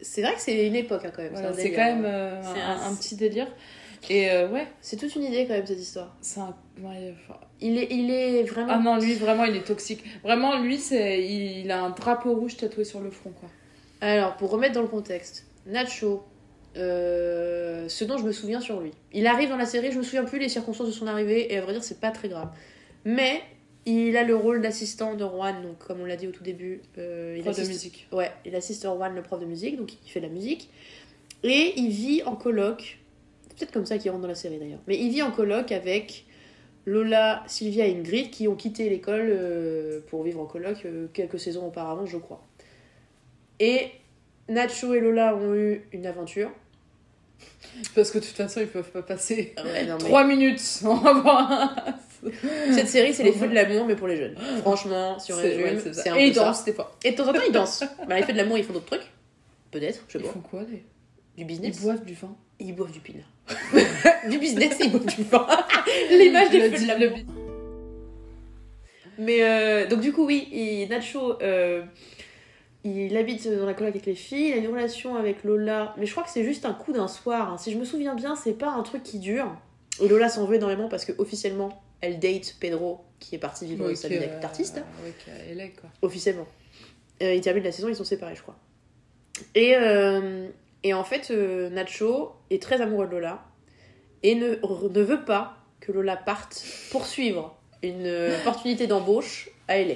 [0.01, 1.33] C'est vrai que c'est une époque hein, quand même.
[1.33, 2.09] Voilà, c'est quand même hein.
[2.09, 3.47] euh, un, un- un petit délire.
[4.11, 6.14] Et euh, ouais, C'est toute une idée quand même cette histoire.
[6.20, 6.55] c'est un.
[6.83, 8.68] ouais, enfin- Il est, il est vraiment.
[8.75, 10.05] Ah non, lui, vraiment, il est toxique.
[10.23, 13.49] Vraiment, lui, c'est il a un drapeau rouge tatoué sur le front, quoi.
[14.03, 16.23] Alors, pour remettre dans le contexte, Nacho,
[16.77, 18.90] euh, ce dont je me souviens sur lui.
[19.14, 21.57] Il arrive dans la série, je me souviens plus les circonstances de son arrivée, et
[21.57, 22.49] à vrai dire, c'est pas très grave.
[23.07, 23.40] Mais
[23.87, 26.81] il a le rôle d'assistant de Juan, donc comme on l'a dit au tout début,
[26.99, 28.07] euh, il, Prof de assiste, musique.
[28.12, 30.70] ouais, il assiste Juan, le prof de musique, donc il fait de la musique.
[31.42, 32.99] Et il vit en coloc,
[33.49, 35.70] c'est peut-être comme ça qu'il rentre dans la série d'ailleurs, mais il vit en coloc
[35.73, 36.25] avec
[36.87, 41.38] Lola, Sylvia et Ingrid qui ont quitté l'école euh, pour vivre en coloc euh, quelques
[41.40, 42.42] saisons auparavant, je crois.
[43.61, 43.90] Et
[44.49, 46.51] Nacho et Lola ont eu une aventure.
[47.94, 51.05] Parce que de toute façon, ils peuvent pas passer Ouais, non, mais 3 minutes sans
[51.07, 51.75] avoir un.
[52.72, 54.37] Cette série, c'est les feux de l'amour, mais pour les jeunes.
[54.60, 56.96] Franchement, si on résume, c'est un Et peu ils dansent des fois.
[57.04, 57.84] Et de temps en temps, ils dansent.
[58.08, 59.10] Bah, les feux de l'amour, ils font d'autres trucs.
[59.70, 60.32] Peut-être, je sais Ils pas.
[60.32, 60.66] font quoi les...
[60.76, 60.82] Du
[61.38, 61.80] Ils business.
[61.82, 62.34] boivent du vin.
[62.60, 63.26] Ils boivent du pinard.
[64.30, 65.46] du business ils boivent du vin.
[66.10, 67.18] L'image des feux de l'amour.
[69.18, 71.82] Mais euh, donc du coup oui, il- Nacho, euh,
[72.84, 76.06] il habite dans la coloc avec les filles, il a une relation avec Lola, mais
[76.06, 77.52] je crois que c'est juste un coup d'un soir.
[77.52, 77.58] hein.
[77.58, 79.54] Si je me souviens bien, c'est pas un truc qui dure.
[80.02, 83.87] Et Lola s'en veut énormément parce que officiellement, elle date Pedro, qui est parti vivre
[83.87, 84.40] Ouais, sa vie avec euh,
[86.03, 86.47] officiellement.
[87.21, 88.57] Ils terminent la saison, ils sont séparés, je crois.
[89.55, 90.49] Et, euh,
[90.83, 93.45] et en fait, euh, Nacho est très amoureux de Lola
[94.23, 99.95] et ne, ne veut pas que Lola parte poursuivre une euh, opportunité d'embauche à LA.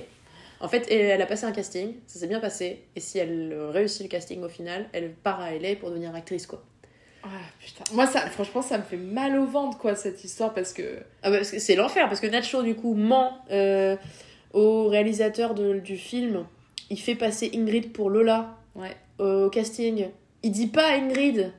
[0.60, 3.54] En fait, elle, elle a passé un casting, ça s'est bien passé, et si elle
[3.70, 6.64] réussit le casting au final, elle part à LA pour devenir actrice, quoi.
[7.24, 7.28] Ah
[7.60, 7.84] putain.
[7.94, 10.82] Moi, ça, franchement, ça me fait mal au ventre, quoi, cette histoire, parce que.
[11.22, 13.96] Ah bah, c'est l'enfer, parce que Nacho, du coup, ment euh,
[14.52, 16.44] au réalisateur de- du film.
[16.90, 18.96] Il fait passer Ingrid pour Lola Ouais.
[19.18, 20.08] au casting.
[20.42, 21.52] Il dit pas à Ingrid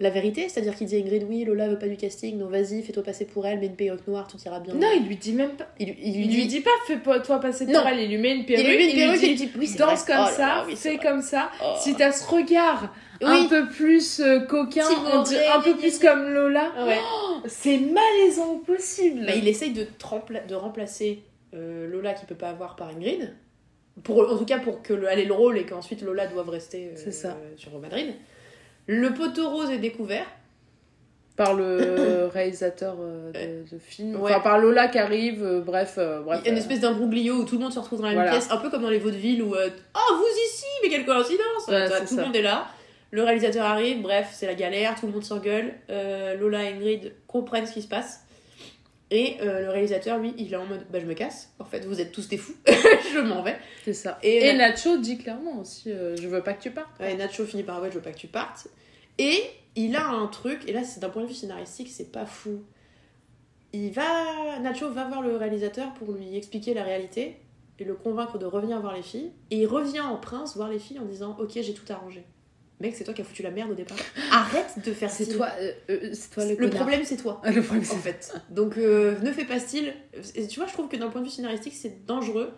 [0.00, 2.82] la vérité, c'est-à-dire qu'il dit à Ingrid, oui, Lola veut pas du casting, donc vas-y,
[2.82, 4.74] fais-toi passer pour elle, mets une perruque noire, tout ira bien.
[4.74, 5.68] Non, il lui dit même pas.
[5.78, 8.46] il, il Il lui dit pas, fais-toi passer pour elle, il lui met une il
[8.46, 8.66] perruque.
[8.66, 10.14] lui met une il perruque lui il dit, oui, danse vrai.
[10.14, 11.50] comme Oh ça, là, oui, fais comme ça.
[11.64, 11.74] Oh.
[11.80, 16.72] Si t'as ce regard un peu plus euh, coquin, on un peu plus comme Lola,
[16.84, 16.98] Ouais.
[17.46, 19.24] c'est malaisant possible.
[19.26, 19.86] Bah, il essaye de,
[20.48, 21.22] de remplacer
[21.54, 23.32] euh, Lola qui peut pas avoir par Ingrid.
[24.02, 26.48] Pour, en tout cas pour que le- elle ait le rôle et qu'ensuite Lola doive
[26.48, 27.36] rester euh, C'est ça.
[27.56, 28.12] sur Madrid.
[28.86, 30.26] Le poteau rose est découvert.
[31.36, 34.14] Par le réalisateur euh, de, de film.
[34.20, 34.30] Ouais.
[34.30, 35.94] Enfin, par Lola qui arrive, euh, bref.
[35.98, 38.00] euh, bref Il y a une euh, espèce d'imbroglio où tout le monde se retrouve
[38.00, 38.30] dans la même Voilà.
[38.38, 41.66] pièce, un peu comme dans les vaudevilles où euh, Oh, vous ici Mais quelle coïncidence
[41.68, 42.66] Ouais, Tout le monde est là.
[43.10, 45.72] Le réalisateur arrive, bref, c'est la galère, tout le monde s'engueule.
[45.90, 48.23] Euh, Lola et Ingrid comprennent ce qui se passe.
[49.16, 51.52] Et euh, le réalisateur, lui, il est en mode bah je me casse.
[51.60, 52.56] En fait, vous êtes tous des fous.
[52.66, 53.56] je m'en vais.
[53.84, 54.18] C'est ça.
[54.24, 56.98] Et- Et, Nacho dit clairement aussi euh, Je veux pas que tu partes.
[56.98, 58.66] Ouais, Nacho finit par ouais, je veux pas que tu partes.
[59.18, 59.40] Et
[59.76, 62.64] il a un truc, et là, c'est d'un point de vue scénaristique, c'est pas fou.
[63.72, 64.58] Il va.
[64.60, 67.36] Nacho va voir le réalisateur pour lui expliquer la réalité
[67.78, 69.30] et le convaincre de revenir voir les filles.
[69.52, 72.24] Et il revient en prince voir les filles en disant Ok, j'ai tout arrangé.
[72.80, 73.96] Mec, c'est toi qui as foutu la merde au départ.
[74.32, 76.74] Arrête de faire C'est toi, euh, euh, c'est toi le, Le connard.
[76.74, 77.40] problème, c'est toi.
[77.46, 78.34] Le problème, en c'est fait.
[78.50, 79.94] Donc euh, ne fais pas style.
[80.34, 82.50] Et tu vois, je trouve que d'un point de vue scénaristique, c'est dangereux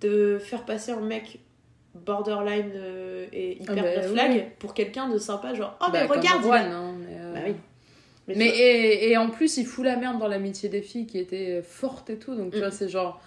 [0.00, 1.38] de faire passer un mec
[1.94, 4.42] borderline euh, et hyper Ah bah, red flag oui.
[4.58, 6.40] pour quelqu'un de sympa, genre oh Bah, mais comme regarde.
[6.40, 7.54] il Juan, hein, mais, euh, Bah oui.
[8.28, 10.82] Mais, Mais tu vois, et, et en plus, il fout la merde dans l'amitié des
[10.82, 12.34] filles qui était forte et tout.
[12.34, 12.60] Donc, tu Mm.
[12.60, 13.20] vois, c'est genre.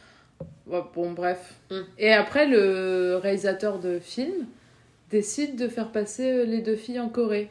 [0.67, 1.55] ouais, bon, bref.
[1.71, 1.79] Mm.
[1.97, 4.45] Et après, le réalisateur de film
[5.11, 7.49] décide de faire passer euh, les deux filles en Corée.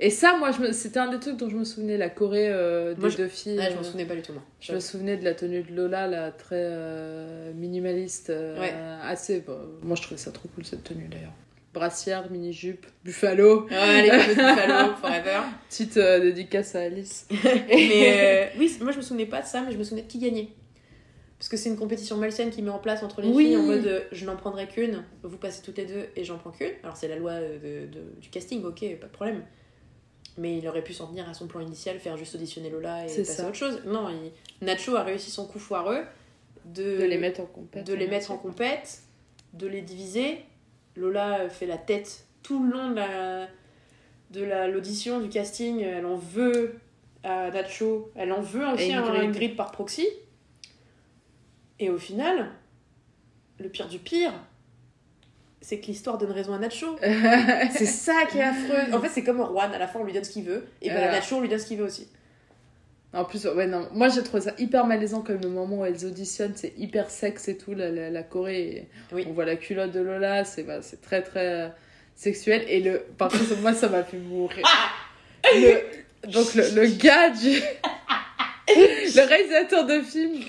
[0.00, 0.72] Et ça, moi, me...
[0.72, 3.28] c'était un des trucs dont je me souvenais, la Corée euh, des Moi, je- deux
[3.28, 3.58] filles.
[3.60, 4.42] Ah, je m'en euh, souvenais pas du tout moi.
[4.60, 8.30] Je me souvenais de la tenue de Lola, là, très euh, minimaliste.
[8.30, 8.72] euh, Ouais.
[9.04, 9.40] Assez.
[9.40, 11.32] bon, moi, je trouvais ça trop cool, cette tenue d'ailleurs.
[11.74, 13.66] Brassière, mini-jupe, buffalo.
[13.68, 15.40] Ouais, les fameux Buffalo, forever.
[15.70, 17.26] Petite dédicace à Alice.
[17.68, 20.18] mais oui, moi je me souvenais pas de ça, mais je me souvenais de qui
[20.18, 20.48] gagnait.
[21.42, 23.46] Parce que c'est une compétition malsaine qui met en place entre les Oui.
[23.46, 26.38] filles en mode euh, je n'en prendrai qu'une, vous passez toutes les deux et j'en
[26.38, 26.70] prends qu'une.
[26.84, 29.42] Alors c'est la loi euh, de, de- du casting, ok, pas de problème.
[30.38, 33.06] Mais il aurait pu s'en tenir à son plan initial, faire juste auditionner Lola et
[33.08, 33.44] passer ça.
[33.44, 33.80] à autre chose.
[33.86, 34.30] Non, il-
[34.64, 36.04] Nacho a réussi son coup foireux
[36.64, 37.88] de, De les mettre en compète.
[37.88, 39.00] de les mettre en compète,
[39.52, 40.38] de les diviser.
[40.94, 43.48] Lola fait la tête tout le long de la
[44.30, 45.80] de la- l'audition, du casting.
[45.80, 46.76] Elle en veut
[47.24, 48.12] à Nacho.
[48.14, 49.22] Elle en veut aussi à Ingrid.
[49.30, 50.06] Ingrid par proxy.
[51.82, 52.46] Et au final,
[53.58, 54.32] le pire du pire,
[55.60, 56.96] c'est que l'histoire donne raison à Nacho.
[57.02, 58.94] c'est ça qui est affreux.
[58.94, 60.64] En fait, c'est comme Juan, à la fin on lui donne ce qu'il veut.
[60.80, 61.10] Et ben.
[61.10, 62.06] Nacho on lui donne ce qu'il veut aussi.
[63.12, 63.88] En plus, ouais, non.
[63.92, 67.48] Moi, j'ai trouvé ça hyper malaisant comme le moment où elles auditionnent, c'est hyper sexe
[67.48, 68.88] et tout, la, la, la Corée.
[69.10, 69.26] Oui.
[69.28, 71.68] On voit la culotte de Lola, c'est bah, très très euh,
[72.14, 72.64] sexuel.
[72.68, 74.64] Et le, par contre, moi, ça m'a fait mourir.
[75.52, 77.60] Le- donc, le, le gars du.
[78.68, 80.40] le réalisateur de film.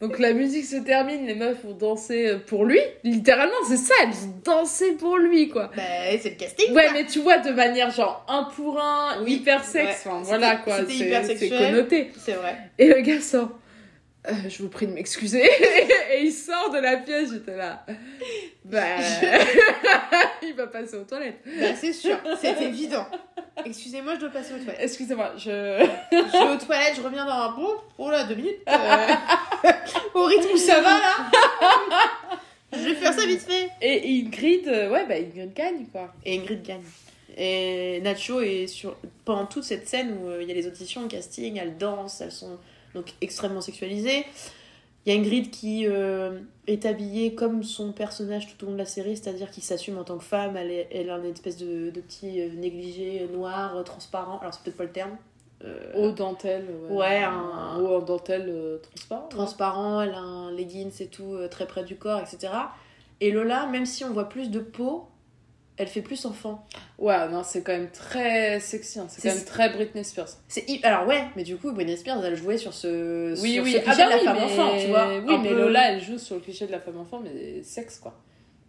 [0.00, 2.80] Donc, la musique se termine, les meufs vont danser pour lui.
[3.04, 5.70] Littéralement, c'est ça, elles vont danser pour lui, quoi.
[5.76, 5.82] Bah,
[6.20, 6.74] c'est le casting.
[6.74, 10.12] Ouais, mais tu vois, de manière genre un pour un, Oui, hyper sexe, ouais.
[10.12, 12.10] enfin voilà quoi, c'est hyper c'est connoté.
[12.18, 12.56] C'est vrai.
[12.78, 13.50] Et le gars sort.
[14.28, 15.42] Euh, je vous prie de m'excuser.
[16.12, 17.86] et il sort de la pièce, j'étais là.
[18.64, 18.98] Bah.
[20.42, 21.40] il va passer aux toilettes.
[21.44, 23.06] Bah, c'est sûr, c'est évident.
[23.64, 24.80] Excusez-moi, je dois passer aux toilettes.
[24.80, 25.88] Excusez-moi, je.
[26.12, 27.70] Je vais aux toilettes, je reviens dans un bon.
[27.96, 28.58] Oh là, deux minutes.
[28.68, 29.06] euh,
[30.14, 31.30] Au rythme où ça va là.
[32.72, 33.70] Je vais faire ça vite fait.
[33.80, 36.12] Et Ingrid, euh, ouais, bah Ingrid gagne quoi.
[36.24, 36.82] Et Ingrid gagne.
[37.38, 38.96] Et Nacho est sur.
[39.24, 42.32] Pendant toute cette scène où il y a les auditions, le casting, elles dansent, elles
[42.32, 42.58] sont
[42.94, 44.24] donc extrêmement sexualisées.
[45.06, 48.78] Il y a Ingrid qui euh, est habillée comme son personnage tout au long de
[48.78, 50.56] la série, c'est-à-dire qui s'assume en tant que femme.
[50.58, 54.38] Elle, est, elle a une espèce de, de petit euh, négligé noir, euh, transparent.
[54.40, 55.16] Alors, c'est peut-être pas le terme.
[55.64, 56.66] Euh, Haut dentelle.
[56.90, 59.28] Ouais, un- Haut en dentelle euh, transparent.
[59.28, 62.52] transparent, elle a un leggings et tout, très près du corps, etc.
[63.22, 65.06] Et Lola, même si on voit plus de peau,
[65.80, 66.66] elle fait plus enfant.
[66.98, 69.06] Ouais, non, c'est quand même très sexy, hein.
[69.08, 70.28] c'est quand même très Britney Spears.
[70.48, 73.72] C'est Alors ouais, mais du coup, Britney Spears, elle jouait sur ce, Oui, sur oui,
[73.72, 74.44] ce ah cliché bah de la oui, femme mais...
[74.44, 75.08] enfant, tu vois.
[75.26, 77.98] Oui, mais peu- Lola, elle joue sur le cliché de la femme enfant, mais sexe,
[77.98, 78.14] quoi.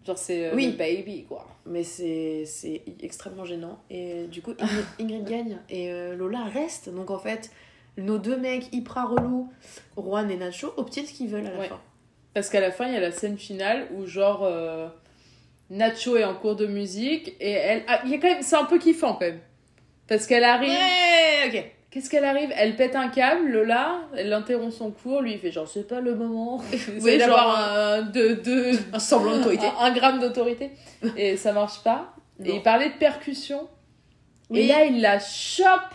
[0.08, 0.67] Genre, c'est euh, Oui.
[0.71, 1.45] le baby, quoi.
[1.65, 3.80] Mais c'est c'est extrêmement gênant.
[3.91, 5.58] Et du coup, Ingrid, Ingrid gagne.
[5.69, 6.89] Et euh, Lola reste.
[6.89, 7.52] Donc en fait,
[7.97, 9.52] nos deux mecs hyper relous,
[9.97, 11.67] Juan et Nacho, obtiennent ce qu'ils veulent à la Ouais.
[11.67, 11.80] fin.
[12.34, 14.88] Parce qu'à la fin, il y a la scène finale où, genre, euh,
[15.72, 17.84] Nacho est en cours de musique et elle.
[17.88, 18.42] Ah, il y a quand même.
[18.44, 19.40] C'est un peu kiffant, quand même.
[20.08, 20.70] Parce qu'elle arrive.
[20.70, 21.66] Ouais, ok.
[21.90, 22.52] Qu'est-ce qu'elle arrive?
[22.56, 26.00] Elle pète un câble, Lola, elle interrompt son cours, lui il fait genre c'est pas
[26.00, 26.62] le moment.
[27.02, 29.66] Oui, d'avoir genre un, de, de, Un semblant d'autorité.
[29.66, 30.72] un, un gramme d'autorité.
[31.18, 32.14] Et ça marche pas.
[32.46, 33.68] Et il parlait de percussion.
[34.50, 34.60] Oui.
[34.62, 35.94] Et là il la chope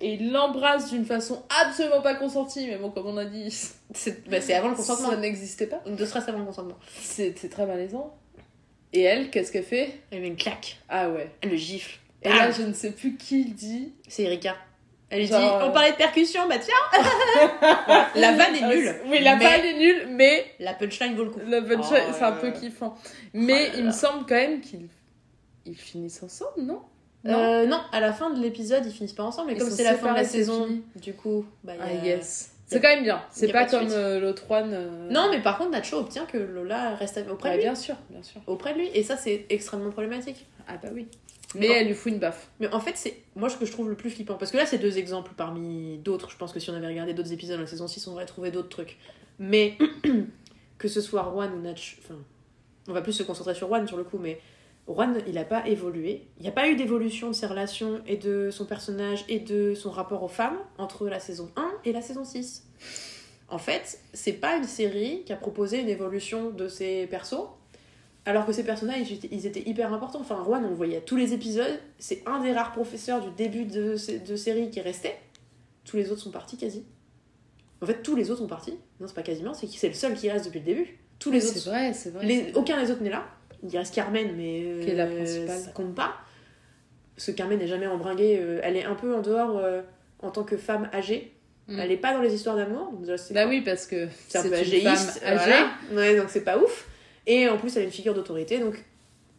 [0.00, 2.66] et il l'embrasse d'une façon absolument pas consentie.
[2.66, 3.50] Mais bon, comme on a dit,
[3.94, 5.10] C'est bah, c'est avant le consentement.
[5.10, 5.80] ça n'existait pas.
[5.86, 6.76] De stress avant le consentement.
[6.98, 8.16] C'est très malaisant.
[8.92, 9.90] Et elle, qu'est-ce qu'elle fait?
[10.10, 10.78] Elle met une claque.
[10.88, 11.30] Ah ouais.
[11.42, 11.98] Elle le gifle.
[12.22, 13.92] Et là, je ne sais plus qui le dit.
[14.08, 14.56] C'est Erika.
[15.08, 17.00] Elle lui dit Genre, euh, On parlait de percussion, bah tiens
[18.14, 18.94] La vanne est nulle.
[19.06, 21.40] Oui, la mais balle est nulle, mais La punchline vaut le coup.
[21.44, 22.96] Le punch, Oh c'est un peu kiffant.
[23.34, 24.86] Mais Oh là il me semble quand même qu'ils
[25.66, 26.80] ils finissent ensemble, non?
[27.24, 27.38] Non.
[27.38, 29.84] Euh, non, à la fin de l'épisode, ils finissent pas ensemble, mais Ils comme c'est
[29.84, 30.82] la fin de la saison, fini.
[30.96, 32.49] du coup, bah, il y a- Ah yes.
[32.70, 33.22] C'est quand même bien.
[33.30, 34.70] C'est pas, comme euh, l'autre one.
[34.72, 37.66] euh, Non, mais par contre, Nacho obtient que Lola reste auprès Ouais, de lui.
[37.66, 38.40] bien sûr, bien sûr.
[38.46, 40.46] Auprès de lui, et ça, c'est extrêmement problématique.
[40.68, 41.08] Ah bah oui.
[41.56, 41.74] Mais Non.
[41.74, 42.48] elle lui fout une baffe.
[42.60, 44.34] Mais en fait, c'est moi ce que je trouve le plus flippant.
[44.34, 46.30] Parce que là, c'est deux exemples parmi d'autres.
[46.30, 48.26] Je pense que si on avait regardé d'autres épisodes de la saison 6, on aurait
[48.26, 48.98] trouvé d'autres trucs.
[49.40, 49.76] Mais
[50.78, 51.98] que ce soit Juan ou Natch.
[52.04, 52.14] Enfin,
[52.88, 54.40] on va plus se concentrer sur Juan sur le coup, mais
[54.94, 56.28] Juan, il a pas évolué.
[56.38, 59.74] Il n'y a pas eu d'évolution de ses relations et de son personnage et de
[59.74, 62.64] son rapport aux femmes entre la saison 1 et la saison 6.
[63.48, 67.48] En fait, c'est pas une série qui a proposé une évolution de ses persos.
[68.26, 70.20] Alors que ces personnages, ils étaient, hyper importants.
[70.20, 71.80] Enfin, Juan, on le voyait à tous les épisodes.
[71.98, 75.16] C'est un des rares professeurs du début de, sé- de série qui restait.
[75.84, 76.84] Tous les autres sont partis quasi.
[77.82, 78.74] En fait, tous les autres sont partis.
[79.00, 80.98] Non, c'est pas quasiment, c'est le seul qui reste depuis le début.
[81.18, 81.58] Tous les autres.
[81.58, 82.26] C'est vrai, c'est vrai.
[82.26, 83.24] les- aucun des autres n'est là.
[83.62, 84.62] Il reste Carmen, mais.
[84.64, 85.58] euh, Qui est la principale.
[85.58, 86.14] Ça compte pas.
[87.16, 88.38] Parce que Carmen n'est jamais embringuée.
[88.40, 89.82] euh, elle est un peu en dehors euh,
[90.20, 91.32] en tant que femme âgée.
[91.68, 91.78] Mm.
[91.78, 92.92] Elle est pas dans les histoires d'amour.
[92.92, 95.20] Bah pas- oui, parce que c'est un peu une âgéiste.
[95.20, 95.50] femme âgée.
[95.50, 95.70] voilà.
[95.92, 96.88] Ouais, donc c'est pas ouf.
[97.26, 98.82] Et en plus, elle a une figure d'autorité, donc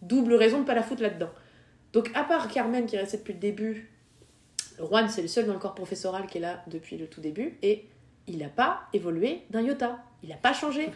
[0.01, 1.29] double raison de pas la foutre là-dedans.
[1.93, 3.89] Donc, à part Carmen qui est restée depuis le début,
[4.79, 7.57] Juan, c'est le seul dans le corps professoral qui est là depuis le tout début,
[7.63, 7.85] et
[8.27, 9.99] il n'a pas évolué d'un iota.
[10.23, 10.89] Il n'a pas changé.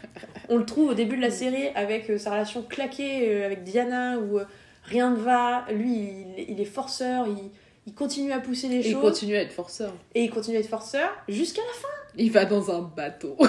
[0.50, 3.64] On le trouve au début de la série avec euh, sa relation claquée euh, avec
[3.64, 4.46] Diana, où euh,
[4.84, 5.66] rien ne va.
[5.72, 7.50] Lui, il, il est forceur, il,
[7.88, 9.94] il continue à pousser les Et il choses, continue à être forceur.
[10.14, 11.88] et il continue à être forceur jusqu'à la fin.
[12.18, 13.36] Il va dans un bateau.
[13.40, 13.46] il,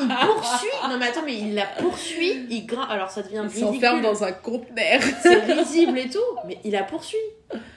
[0.00, 0.68] il poursuit.
[0.88, 2.46] Non mais attends, mais il la poursuit.
[2.50, 2.90] Il grimpe.
[2.90, 5.00] Alors ça devient Il s'enferme dans un conteneur.
[5.22, 7.18] C'est risible et tout, mais il la poursuit.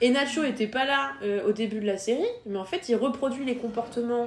[0.00, 1.12] Et Nacho était pas là
[1.46, 4.26] au début de la série, mais en fait il reproduit les comportements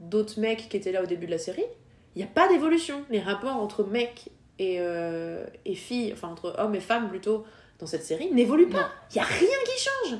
[0.00, 1.64] d'autres mecs qui étaient là au début de la série.
[2.14, 3.04] Il n'y a pas d'évolution.
[3.10, 7.44] Les rapports entre mecs et, euh, et filles, enfin entre hommes et femmes plutôt,
[7.78, 8.90] dans cette série, n'évoluent pas.
[9.10, 10.18] Il n'y a rien qui change.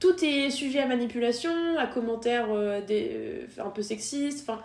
[0.00, 4.60] Tout est sujet à manipulation, à commentaires euh, des, euh, un peu sexistes, enfin,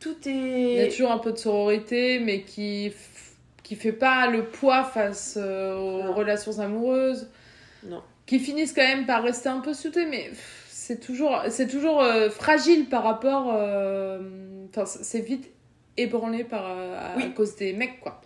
[0.00, 0.88] tout Il y a est...
[0.90, 2.92] toujours un peu de sororité, mais qui,
[3.62, 6.12] qui fait pas le poids face aux Non.
[6.14, 7.28] relations amoureuses.
[7.84, 8.02] Non.
[8.26, 10.30] Qui finissent quand même par rester un peu soudées, mais
[10.88, 13.52] c'est toujours, c'est toujours euh, fragile par rapport.
[13.54, 14.20] euh,
[14.70, 15.50] Enfin, c'est vite
[15.98, 17.24] ébranlé par, euh, à, Oui.
[17.24, 18.22] à cause des mecs, quoi.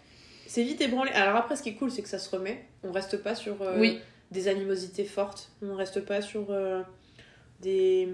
[0.47, 1.11] C'est vite ébranlé.
[1.13, 2.65] Alors après, ce qui est cool, c'est que ça se remet.
[2.85, 3.99] On reste pas sur euh, Oui.
[4.31, 5.51] des animosités fortes.
[5.61, 6.47] On reste pas sur
[7.61, 8.09] des,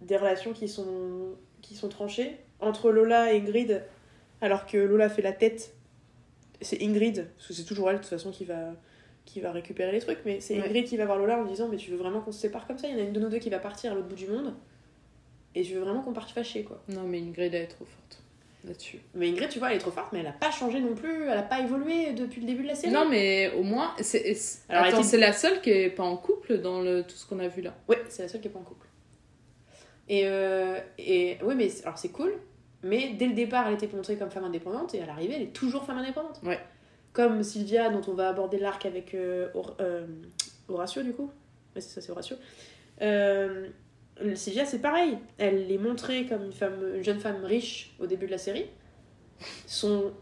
[0.00, 2.36] des relations qui sont, qui sont tranchées.
[2.60, 3.82] Entre Lola et Ingrid,
[4.40, 5.72] alors que Lola fait la tête,
[6.60, 8.72] c'est Ingrid, parce que c'est toujours elle de toute façon qui va,
[9.24, 10.66] qui va récupérer les trucs, mais c'est Ouais.
[10.66, 12.78] Ingrid qui va voir Lola en disant Mais tu veux vraiment qu'on se sépare comme
[12.78, 12.88] ça?
[12.88, 14.26] Il y en a une de nous deux qui va partir à l'autre bout du
[14.26, 14.54] monde.
[15.54, 16.82] Et je veux vraiment qu'on parte fâchés, quoi.
[16.88, 18.20] Non, mais Ingrid, elle est trop forte
[18.64, 18.98] là-dessus.
[19.14, 21.24] Mais Ingrid, tu vois, elle est trop forte, mais elle a pas changé non plus,
[21.24, 22.92] elle a pas évolué depuis le début de la série.
[22.92, 24.34] Non, mais au moins, c'est,
[24.68, 27.38] Alors, attends, c'est la seule qui est pas en couple dans le, tout ce qu'on
[27.38, 27.74] a vu là.
[27.88, 28.86] Ouais, c'est la seule qui est pas en couple.
[30.08, 32.34] Et, euh, et oui, mais alors c'est cool,
[32.82, 35.52] mais dès le départ, elle était montrée comme femme indépendante et à l'arrivée, elle est
[35.52, 36.40] toujours femme indépendante.
[36.42, 36.58] Ouais.
[37.14, 39.48] Comme Sylvia, dont on va aborder l'arc avec euh,
[39.80, 40.04] euh,
[40.68, 41.30] Horatio, du coup.
[41.74, 42.36] Ouais, c'est ça, c'est Horatio.
[43.00, 43.68] Euh,
[44.34, 45.16] Sylvia, c'est pareil.
[45.38, 48.66] Elle est montrée comme une, femme, une jeune femme riche au début de la série.
[49.66, 50.12] Son...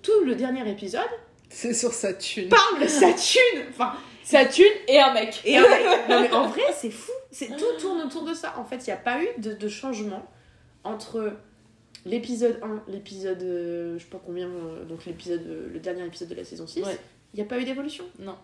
[0.00, 1.02] Tout le dernier épisode
[1.48, 2.48] C'est sur sa thune.
[2.48, 3.92] parle de sa thune Enfin,
[4.24, 5.40] Sa thune et un mec.
[5.44, 7.12] et en fait- non, mais en vrai, c'est fou.
[7.30, 8.54] C'est tout tourne autour de ça.
[8.58, 10.24] En fait, il n'y a pas eu de, de changement
[10.84, 11.32] entre
[12.04, 16.28] l'épisode 1, l'épisode euh, je sais pas combien, euh, donc l'épisode, euh, le dernier épisode
[16.28, 16.80] de la saison 6.
[16.80, 16.98] Il Ouais.
[17.34, 18.04] n'y a pas eu d'évolution?
[18.18, 18.36] Non.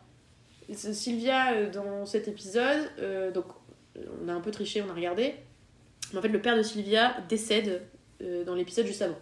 [0.73, 3.47] Sylvia, dans cet épisode, euh, donc
[4.23, 5.35] on a un peu triché, on a regardé.
[6.13, 7.83] Mais en fait, le père de Sylvia décède
[8.23, 9.19] euh, dans l'épisode juste avant.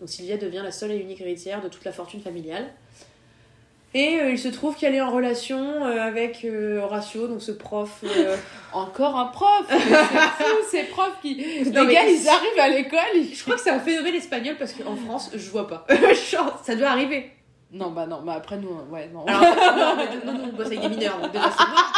[0.00, 2.72] Donc Sylvia devient la seule et unique héritière de toute la fortune familiale.
[3.92, 7.50] Et euh, il se trouve qu'elle est en relation euh, avec euh, Horatio, donc ce
[7.50, 7.90] prof.
[8.04, 8.36] euh,
[8.72, 11.34] Encore un prof C'est fou, ces profs qui...
[11.72, 13.34] Non, les gars, ils- arrivent à l'école, ils...
[13.34, 15.86] Je crois que c'est un phénomène espagnol parce qu'en France, je vois pas.
[16.62, 17.32] Ça doit arriver.
[17.72, 19.24] Non, bah non, bah après nous, ouais, non.
[19.26, 21.92] Alors, non, mais non, non, on bosse avec des mineurs, donc déjà c'est mort.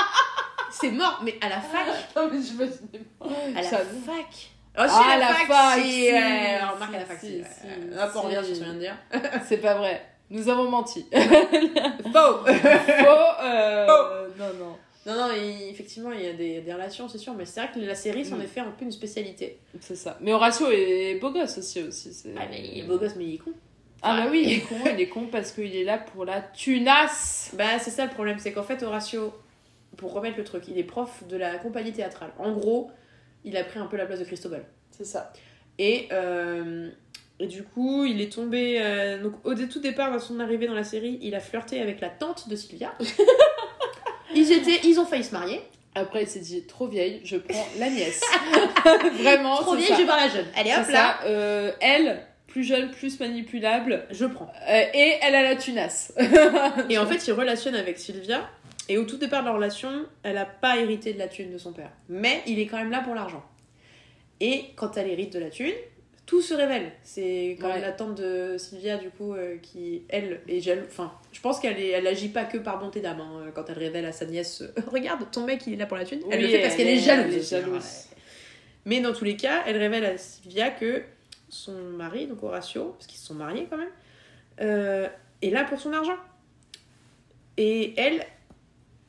[0.70, 1.86] C'est mort, mais à la fac.
[2.16, 3.26] non, mais j'imaginais pas.
[3.56, 4.50] À la Ça- fac.
[4.78, 7.20] Oh, si, Ah, à la fac, si, si, ouais, alors, remarque à la si, fac,
[7.20, 7.36] si, si.
[7.36, 7.46] ouais.
[7.92, 8.46] si, Hop, on revient si.
[8.48, 8.96] sur ce qu'on vient de dire.
[9.46, 10.02] C'est pas vrai.
[10.32, 11.04] Nous avons menti.
[11.12, 13.86] Faux Faux, euh...
[14.38, 14.76] Non, non.
[15.04, 17.70] Non, non, il- effectivement, il y a des, des relations, c'est sûr, mais c'est vrai
[17.74, 18.42] que la série s'en Mm.
[18.42, 19.58] est fait un peu une spécialité.
[19.80, 20.16] C'est ça.
[20.20, 21.82] Mais Horatio est beau gosse aussi.
[21.82, 23.50] aussi c'est- Ah, mais il est beau gosse, mais il est con.
[24.00, 26.40] Ah bah oui, il est con, il est con parce qu'il est là pour la
[26.40, 27.50] tunasse.
[27.54, 29.32] Bah, c'est ça le problème, c'est qu'en fait, Horatio,
[29.96, 32.30] pour remettre le truc, il est prof de la compagnie théâtrale.
[32.38, 32.90] En gros,
[33.44, 34.64] il a pris un peu la place de Cristobal.
[34.92, 35.32] C'est ça.
[35.78, 36.90] Et, euh,
[37.40, 38.78] et du coup, il est tombé.
[38.80, 42.00] euh, donc, au tout départ, dans son arrivée dans la série, il a flirté avec
[42.00, 42.92] la tante de Sylvia.
[44.34, 45.60] ils, étaient, ils ont failli se marier.
[45.94, 48.22] Après, il s'est dit trop vieille, je prends la nièce.
[49.18, 49.98] Vraiment, Trop vieille, ça.
[49.98, 50.46] je voir la jeune.
[50.56, 51.18] Allez, hop là.
[51.20, 51.26] ça.
[51.26, 54.06] Euh, elle, plus jeune, plus manipulable.
[54.10, 54.50] Je prends.
[54.68, 56.14] Euh, et elle a la tunasse.
[56.88, 58.48] Et en fait, il relationne avec Sylvia.
[58.88, 59.90] Et au tout départ de leur relation,
[60.22, 61.90] elle a pas hérité de la thune de son père.
[62.08, 63.42] Mais il est quand même là pour l'argent.
[64.40, 65.72] Et quand elle hérite de la thune,
[66.26, 66.92] tout se révèle.
[67.02, 67.74] C'est quand Ouais.
[67.74, 70.86] même la tante de Sylvia, du coup, euh, qui, elle, est jalouse.
[70.88, 71.88] Enfin, je pense qu'elle est...
[71.90, 73.20] elle agit pas que par bonté d'âme.
[73.20, 75.96] hein, quand elle révèle à sa nièce euh, Regarde, ton mec, il est là pour
[75.96, 76.20] la thune.
[76.30, 77.32] elle le fait parce qu'elle est jalouse.
[77.34, 77.72] elle est jalouse.
[77.74, 78.16] ouais.
[78.84, 81.02] Mais dans tous les cas, elle révèle à Sylvia que
[81.48, 83.90] son mari, donc Horatio, parce qu'ils se sont mariés quand même,
[84.60, 85.08] euh,
[85.42, 86.16] est là pour son argent.
[87.56, 88.24] Et elle,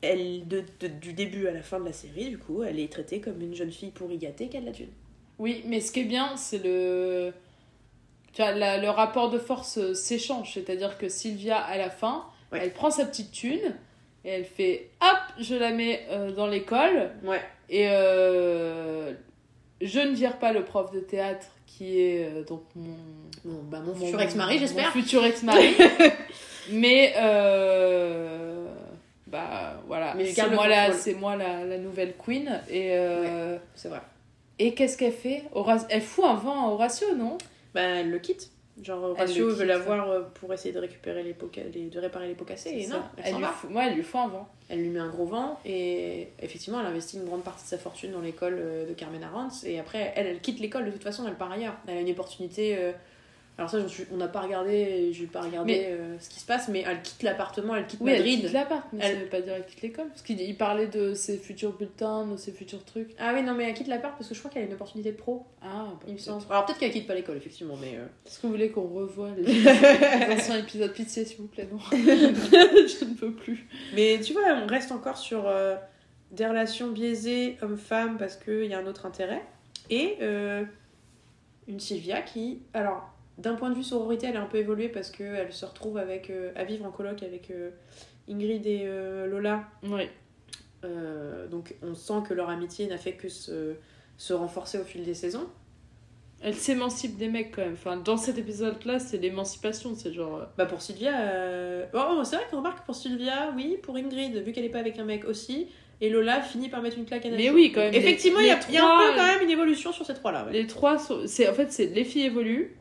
[0.02, 2.92] elle de, de- du début à la fin de la série, du coup, elle est
[2.92, 4.90] traitée comme une jeune fille pourri gâtée qui a de la thune.
[5.38, 7.32] Oui, mais ce qui est bien, c'est le.
[8.32, 10.52] Tu vois, la- le rapport de force euh, s'échange.
[10.54, 12.60] C'est-à-dire que Sylvia, à la fin, Ouais.
[12.62, 13.74] elle prend sa petite thune
[14.24, 17.10] et elle fait hop, je la mets euh, dans l'école.
[17.24, 17.40] Ouais.
[17.68, 19.12] Et euh,
[19.80, 22.94] je ne vire pas le prof de théâtre qui est euh, donc mon.
[23.44, 24.86] Bah, mon mon- futur ex-mari, j'espère.
[24.86, 25.74] Mon futur ex-mari.
[26.70, 27.12] mais.
[29.26, 30.14] Bah voilà.
[30.32, 32.60] C'est moi, la, moi la, la nouvelle queen.
[32.70, 32.96] Et.
[33.74, 34.00] C'est vrai.
[34.58, 35.42] Et qu'est-ce qu'elle fait
[35.88, 37.38] Elle fout un vent à Horatio, non
[37.74, 38.50] Bah, elle le quitte.
[38.82, 42.34] Genre, Horatio veut quitte, la voir euh, pour essayer de récupérer les de réparer les
[42.34, 42.70] pots cassés.
[42.70, 44.48] Et non, elle, elle lui fout, elle lui fout un vent.
[44.68, 47.78] Elle lui met un gros vent et effectivement, elle investit une grande partie de sa
[47.78, 49.62] fortune dans l'école euh, de Carmen Arantz.
[49.64, 51.74] Et après, elle, elle quitte l'école de toute façon, elle part ailleurs.
[51.86, 52.76] Elle a une opportunité.
[52.76, 52.92] euh,
[53.56, 56.44] Alors, ça, suis- on n'a pas regardé, j'ai pas regardé Mais- euh, ce qui se
[56.46, 58.40] passe, mais elle quitte l'appartement, elle quitte Oui, elle Madrid.
[58.40, 60.08] quitte l'appart, mais Elle- ça veut pas dire qu'elle quitte l'école.
[60.08, 63.14] Parce qu'il il parlait de ses futurs bulletins, de ses futurs trucs.
[63.16, 65.12] Ah oui, non, mais elle quitte l'appart parce que je crois qu'elle a une opportunité
[65.12, 66.42] de pro, Ah, bah, il me semble.
[66.50, 67.94] Alors, peut-être qu'elle quitte pas l'école, effectivement, mais.
[67.96, 69.44] euh, Est-ce que vous voulez qu'on revoie les,
[70.28, 73.68] les anciens épisodes Pitié, s'il vous plaît, non Je ne peux plus.
[73.94, 75.76] Mais tu vois, on reste encore sur euh,
[76.32, 79.42] des relations biaisées homme-femme parce qu'il y a un autre intérêt.
[79.90, 80.16] Et
[81.68, 85.10] une Sylvia qui, alors, d'un point de vue sororité, elle a un peu évolué parce
[85.10, 87.70] qu'elle se retrouve avec, euh, à vivre en coloc avec euh,
[88.28, 89.64] Ingrid et euh, Lola.
[89.82, 90.08] Oui.
[91.50, 93.74] Donc on sent que leur amitié n'a fait que se,
[94.18, 95.46] se renforcer au fil des saisons.
[96.42, 97.72] Elle s'émancipe des mecs quand même.
[97.72, 99.94] Enfin, dans cet épisode-là, c'est l'émancipation.
[99.94, 100.42] C'est genre.
[100.58, 104.52] Bah pour Sylvia, euh, oh, c'est vrai qu'on remarque pour Sylvia, oui, pour Ingrid, vu
[104.52, 105.68] qu'elle est pas avec un mec aussi,
[106.02, 108.50] et Lola finit par mettre une claque à Mais oui, quand même, Effectivement, il y,
[108.50, 110.44] a- y un peu quand même une évolution sur ces trois-là.
[110.44, 110.52] ouais.
[110.52, 111.20] Les trois sont.
[111.22, 112.76] En fait, c'est les filles évoluent.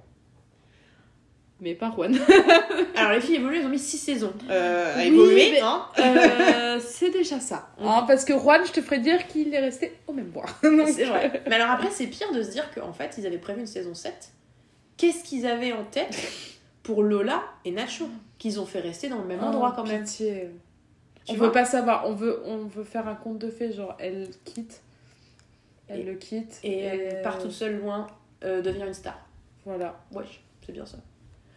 [1.63, 2.13] Mais pas Juan.
[2.97, 5.51] Alors les filles évoluent, elles ont mis 6 saisons euh, à Oui, évoluer.
[5.53, 5.85] mais- hein.
[5.97, 7.69] Euh, c'est déjà ça.
[7.79, 10.45] Hein, parce que Juan, je te ferais dire qu'il est resté au même bois.
[10.61, 11.41] C'est vrai.
[11.47, 13.93] Mais alors après, c'est pire de se dire qu'en fait, ils avaient prévu une saison
[13.93, 14.13] 7.
[14.97, 16.15] Qu'est-ce qu'ils avaient en tête
[16.83, 20.03] pour Lola et Nacho Qu'ils ont fait rester dans le même Oh, endroit quand même.
[20.03, 20.49] pitié.
[21.25, 22.09] Tu on veut pas savoir.
[22.09, 23.71] On veut, on veut faire un conte de fées.
[23.71, 24.81] Genre, elle quitte.
[25.87, 26.59] Elle Et- le quitte.
[26.63, 28.07] Et elle part toute seule loin,
[28.43, 29.17] euh, devenir une star.
[29.65, 29.97] Voilà.
[30.11, 30.97] Wesh, c'est bien ça.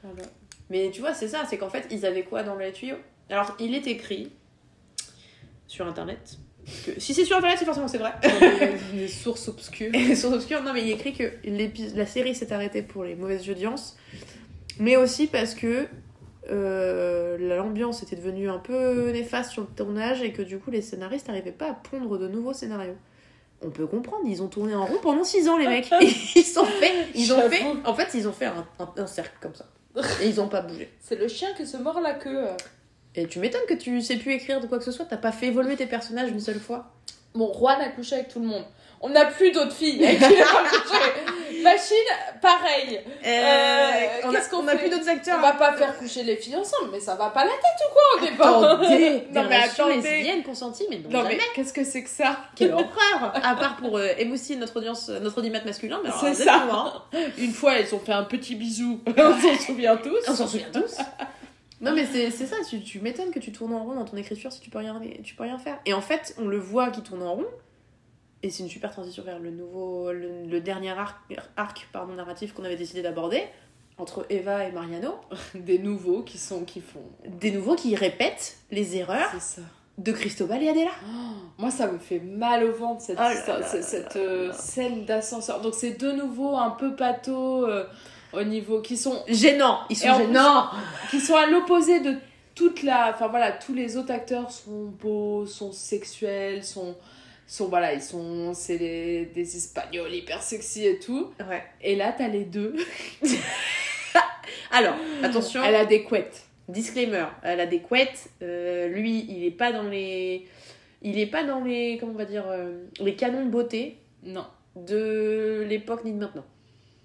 [0.02, 0.28] Voilà.
[0.70, 2.96] Mais tu vois, c'est ça, c'est qu'en fait, ils avaient quoi dans les tuyaux
[3.30, 4.32] Alors, il est écrit
[5.66, 6.38] sur internet.
[6.84, 8.12] Que si c'est sur internet, c'est forcément c'est vrai.
[8.92, 9.94] Des, des sources obscures.
[9.94, 11.30] Et sur Obscure, non, mais il est écrit que
[11.96, 13.96] la série s'est arrêtée pour les mauvaises audiences,
[14.80, 15.86] mais aussi parce que
[16.50, 20.82] euh, l'ambiance était devenue un peu néfaste sur le tournage et que du coup, les
[20.82, 22.96] scénaristes n'arrivaient pas à pondre de nouveaux scénarios.
[23.62, 25.88] On peut comprendre, ils ont tourné en rond pendant 6 ans, les mecs.
[26.00, 29.36] ils sont fait, ils ont fait, en fait, ils ont fait un, un- un cercle
[29.40, 29.66] comme ça.
[30.22, 30.90] Et ils ont pas bougé.
[31.00, 32.46] C'est le chien qui se mord la queue.
[33.14, 35.32] Et tu m'étonnes que tu sais plus écrire de quoi que ce soit, t'as pas
[35.32, 36.92] fait évoluer tes personnages une seule fois.
[37.34, 38.64] Bon, Juan a couché avec tout le monde.
[39.00, 41.00] On n'a plus d'autres filles avec qui il a couché.
[41.62, 41.96] Machine,
[42.40, 43.00] pareil.
[43.24, 43.90] Euh,
[44.24, 45.38] on qu'est-ce qu'on on a fait plus d'autres acteurs.
[45.38, 47.92] On va pas faire coucher les filles ensemble, mais ça va pas la tête ou
[47.92, 48.48] quoi est pas.
[48.72, 50.10] Attendez, non mais relations attendez.
[50.10, 51.36] lesbiennes consenties, mais non, Non jamais.
[51.36, 55.08] mais qu'est-ce que c'est que ça Quelle horreur À part pour euh, émoustiller notre audience,
[55.08, 56.66] euh, notre audimat masculin, mais C'est ça.
[56.70, 57.02] hein.
[57.38, 59.00] Une fois, elles ont fait un petit bisou.
[59.16, 60.18] On s'en souvient tous.
[60.28, 60.96] On s'en souvient tous.
[61.78, 64.16] Non mais c'est c'est ça, tu, tu m'étonnes que tu tournes en rond dans ton
[64.16, 65.78] écriture si tu peux rien, tu peux rien faire.
[65.84, 67.44] Et en fait, on le voit qui tourne en rond,
[68.46, 71.16] et c'est une super transition vers le nouveau, le, le dernier arc,
[71.56, 73.42] arc pardon, narratif qu'on avait décidé d'aborder,
[73.98, 75.14] entre Eva et Mariano.
[75.54, 77.02] Des nouveaux qui sont qui font.
[77.26, 79.62] Des nouveaux qui répètent les erreurs ça.
[79.98, 80.90] de Cristobal et Adela.
[81.58, 84.52] Moi, ça me fait mal au ventre cette, Oh là histoire- là cette, là euh,
[84.52, 85.60] scène d'ascenseur.
[85.60, 87.84] Donc, c'est de nouveau un peu pato euh,
[88.32, 90.68] au niveau qui sont Gênants, ils sont gênants.
[91.10, 92.14] qui sont à l'opposé de
[92.54, 96.96] toute la enfin voilà tous les autres acteurs sont beaux sont sexuels sont
[97.46, 101.62] sont voilà ils sont c'est des, espagnols hyper sexy et tout Ouais.
[101.80, 102.74] et là t'as les deux
[104.70, 105.62] Alors, attention.
[105.64, 108.28] elle a des couettes Disclaimer, elle a des couettes.
[108.42, 110.48] euh, lui, il est pas dans les,
[111.00, 114.44] il est pas dans les, comment on va dire, euh, les canons de beauté non
[114.74, 116.44] de l'époque ni de maintenant.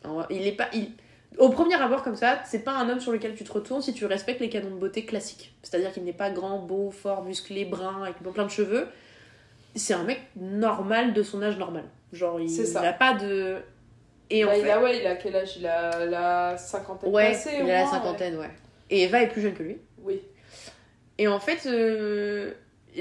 [0.03, 0.89] Alors, il est pas, il,
[1.37, 3.93] Au premier abord, comme ça, c'est pas un homme sur lequel tu te retournes si
[3.93, 5.53] tu respectes les canons de beauté classiques.
[5.63, 8.87] C'est-à-dire qu'il n'est pas grand, beau, fort, musclé, brun, avec plein de cheveux.
[9.75, 11.83] C'est un mec normal de son âge normal.
[12.13, 13.57] Genre, il n'a pas de.
[14.29, 14.61] Et en Bah, fait.
[14.61, 15.57] il a, ouais, il a quel âge?
[15.57, 18.49] Il a la cinquantaine Ouais, passée, il a la cinquantaine, ouais.
[18.89, 19.77] Et Eva est plus jeune que lui.
[20.03, 20.21] Oui.
[21.17, 22.53] Et en fait, euh,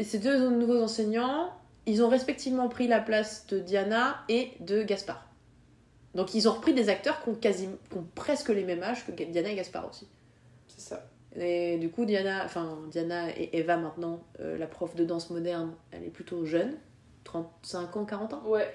[0.02, 1.52] ces deux nouveaux enseignants,
[1.86, 5.26] ils ont respectivement pris la place de Diana et de Gaspard.
[6.14, 9.04] Donc ils ont repris des acteurs qui ont, quasi, qui ont presque les mêmes âges
[9.06, 10.08] que Diana et Gaspard aussi.
[11.36, 15.72] Et du coup, Diana, enfin, Diana et Eva maintenant, euh, la prof de danse moderne,
[15.92, 16.76] elle est plutôt jeune,
[17.24, 18.42] 35 ans, 40 ans.
[18.46, 18.68] Ouais.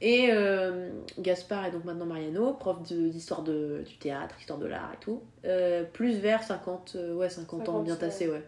[0.00, 0.90] Et euh,
[1.20, 5.22] Gaspard est donc maintenant Mariano, prof d'histoire du théâtre, histoire de l'art et tout.
[5.44, 8.00] Euh, plus vers 50, euh, ouais, 50, ans 50, bien ouais.
[8.00, 8.42] tassés, ouais.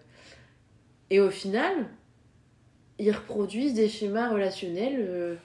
[1.11, 1.87] Et au final,
[2.99, 5.39] ils reproduisent des schémas relationnels.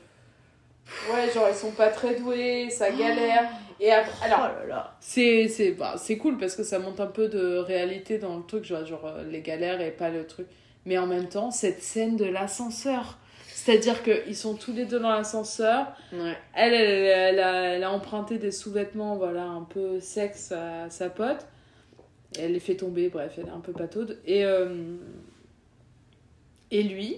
[1.13, 3.47] Ouais, genre ils sont pas très doués, ça galère.
[3.79, 4.97] Et après, alors, oh là là.
[4.99, 8.43] c'est c'est bah, c'est cool parce que ça monte un peu de réalité dans le
[8.43, 10.47] truc, genre, genre euh, les galères et pas le truc.
[10.85, 13.17] Mais en même temps, cette scène de l'ascenseur.
[13.47, 15.87] C'est-à-dire qu'ils sont tous les deux dans l'ascenseur.
[16.13, 16.37] Ouais.
[16.53, 21.09] Elle, elle, elle a, elle a emprunté des sous-vêtements, voilà, un peu sexe à sa
[21.09, 21.45] pote.
[22.37, 24.19] Elle les fait tomber, bref, elle est un peu pataude.
[24.25, 24.95] Et, euh,
[26.71, 27.17] et lui,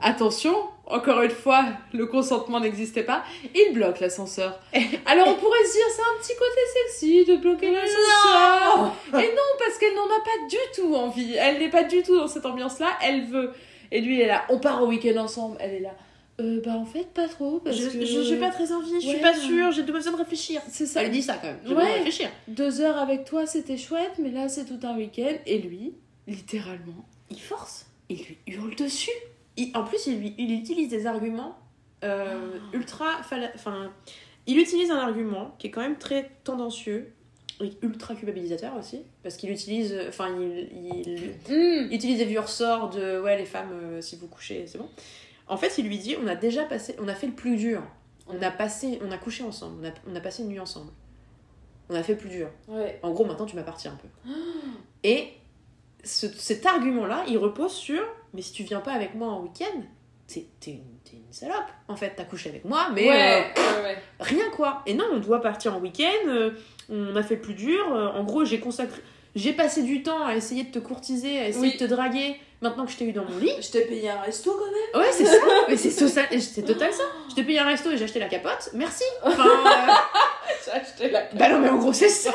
[0.00, 0.54] attention,
[0.86, 3.24] encore une fois, le consentement n'existait pas,
[3.54, 4.60] il bloque l'ascenseur.
[5.06, 6.60] Alors on pourrait se dire, c'est un petit côté
[6.90, 8.92] sexy de bloquer l'ascenseur.
[9.14, 11.34] Et non, parce qu'elle n'en a pas du tout envie.
[11.34, 12.90] Elle n'est pas du tout dans cette ambiance-là.
[13.02, 13.52] Elle veut.
[13.92, 15.56] Et lui, il est là, on part au week-end ensemble.
[15.60, 15.94] Elle est là.
[16.40, 17.60] Euh, bah en fait, pas trop.
[17.60, 18.04] Parce Je que...
[18.04, 19.12] j'ai pas très envie, je Ouais.
[19.12, 20.60] suis pas sûre, j'ai besoin de réfléchir.
[20.68, 21.02] C'est ça.
[21.04, 21.74] Elle dit ça quand même, j'ai Ouais.
[21.76, 22.28] besoin de réfléchir.
[22.48, 25.32] Deux heures avec toi, c'était chouette, mais là, c'est tout un week-end.
[25.46, 25.92] Et lui,
[26.26, 27.86] littéralement, Il force.
[28.08, 29.10] il lui hurle dessus.
[29.56, 31.56] Il- en plus, il, utilise des arguments
[32.02, 33.06] euh, ultra.
[33.20, 33.90] Enfin,
[34.46, 37.12] il utilise un argument qui est quand même très tendancieux
[37.60, 39.96] et ultra culpabilisateur aussi, parce qu'il utilise.
[40.08, 44.26] Enfin, il, il, il utilise des vieux ressorts de ouais, les femmes, euh, si vous
[44.26, 44.88] couchez, c'est bon.
[45.46, 46.96] En fait, il lui dit on a déjà passé.
[47.00, 47.82] On a fait le plus dur.
[48.26, 48.98] On a passé.
[49.06, 49.76] On a couché ensemble.
[49.82, 50.90] On a, on a passé une nuit ensemble.
[51.90, 52.48] On a fait le plus dur.
[52.66, 52.98] Ouais.
[53.02, 54.08] En gros, maintenant, tu m'appartiens un peu.
[55.02, 55.28] Et
[56.02, 58.02] ce- cet argument-là, il repose sur
[58.34, 59.80] mais si tu viens pas avec moi en week-end,
[60.26, 60.80] t'es une,
[61.30, 61.56] salope.
[61.88, 63.98] En fait, t'as couché avec moi, mais ouais, euh, ouais, ouais.
[64.20, 64.82] rien quoi.
[64.86, 66.50] Et non, on doit partir en week-end, euh,
[66.88, 67.92] on a fait le plus dur.
[67.92, 69.00] euh, en gros, j'ai consacré.
[69.34, 71.72] J'ai passé du temps à essayer de te courtiser, à essayer Oui.
[71.72, 72.36] de te draguer.
[72.60, 73.50] Maintenant que je t'ai eu dans mon lit.
[73.60, 75.04] Je t'ai payé un resto quand même.
[75.04, 75.36] Ouais, c'est ça.
[75.68, 77.02] Mais c'est total, ça.
[77.28, 78.70] Je t'ai payé un resto et j'ai acheté la capote.
[78.74, 79.04] Merci.
[79.22, 79.44] Enfin,
[80.64, 82.32] J'ai acheté la bah non, mais en gros, c'est ça.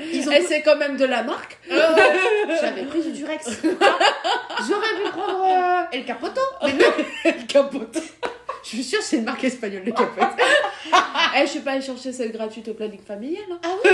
[0.00, 1.58] Ils ont Et c'est quand même de la marque.
[1.70, 1.80] Euh,
[2.60, 3.46] J'avais pris du Durex.
[3.66, 6.40] J'aurais pu prendre euh, El Capoto.
[6.64, 6.86] Mais non,
[7.24, 7.98] Le capote.
[8.62, 10.28] je suis sûre que c'est une marque espagnole, le capote.
[11.36, 13.42] Eh, je suis pas allée chercher celle gratuite au planning familial.
[13.50, 13.58] hein.
[13.62, 13.90] Ah oui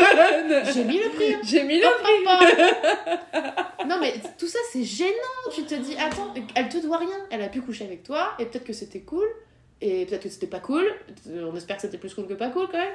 [0.73, 1.35] J'ai mis le prix.
[1.35, 1.41] hein.
[1.45, 3.43] J'ai mis le prix.
[3.89, 5.11] Non, mais tout ça, c'est gênant.
[5.53, 7.09] Tu te dis, attends, elle te doit rien.
[7.33, 9.27] Elle a pu coucher avec toi, et peut-être que c'était cool,
[9.81, 10.87] et peut-être que c'était pas cool.
[11.29, 12.95] On espère que c'était plus cool que pas cool quand même.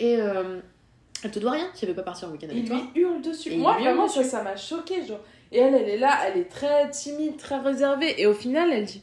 [0.00, 0.60] Et euh,
[1.24, 2.76] elle te doit rien si elle veut pas partir en week-end avec Il toi.
[2.94, 3.50] lui hurle dessus.
[3.50, 4.22] Et il Moi, vraiment, dessus.
[4.22, 5.04] ça, ça m'a choqué.
[5.06, 5.20] Genre.
[5.52, 8.20] Et elle, elle est là, elle est très timide, très réservée.
[8.20, 9.02] Et au final, elle dit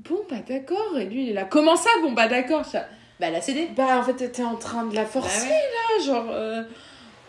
[0.00, 0.98] Bon, bah d'accord.
[0.98, 2.82] Et lui, il est là Comment ça, bon, bah d'accord fais,
[3.20, 3.68] Bah, elle a cédé.
[3.76, 5.98] Bah, en fait, t'étais en train de la forcer, Bah ouais.
[5.98, 6.04] là.
[6.04, 6.26] Genre.
[6.30, 6.62] euh,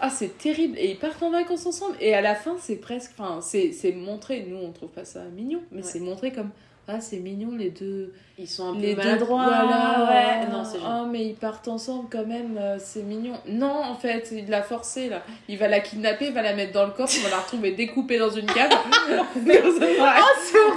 [0.02, 0.78] Ah, c'est terrible.
[0.78, 1.96] Et ils partent en vacances ensemble.
[2.02, 3.12] Et à la fin, c'est presque.
[3.18, 4.46] Enfin, c'est c'est montré.
[4.50, 5.62] Nous, on trouve pas ça mignon.
[5.72, 5.88] Mais Ouais.
[5.88, 6.50] c'est montré comme.
[6.88, 8.14] Ah, c'est mignon, les deux.
[8.38, 9.44] Ils sont un peu les deux maladroits.
[9.46, 10.52] voilà ouais.
[10.52, 14.50] Non, oh mais ils partent ensemble quand même euh, c'est mignon non en fait il
[14.50, 17.24] l'a forcée là il va la kidnapper il va la mettre dans le coffre on
[17.24, 18.72] va la retrouver découpée dans une cave
[19.46, 19.72] mais Oh,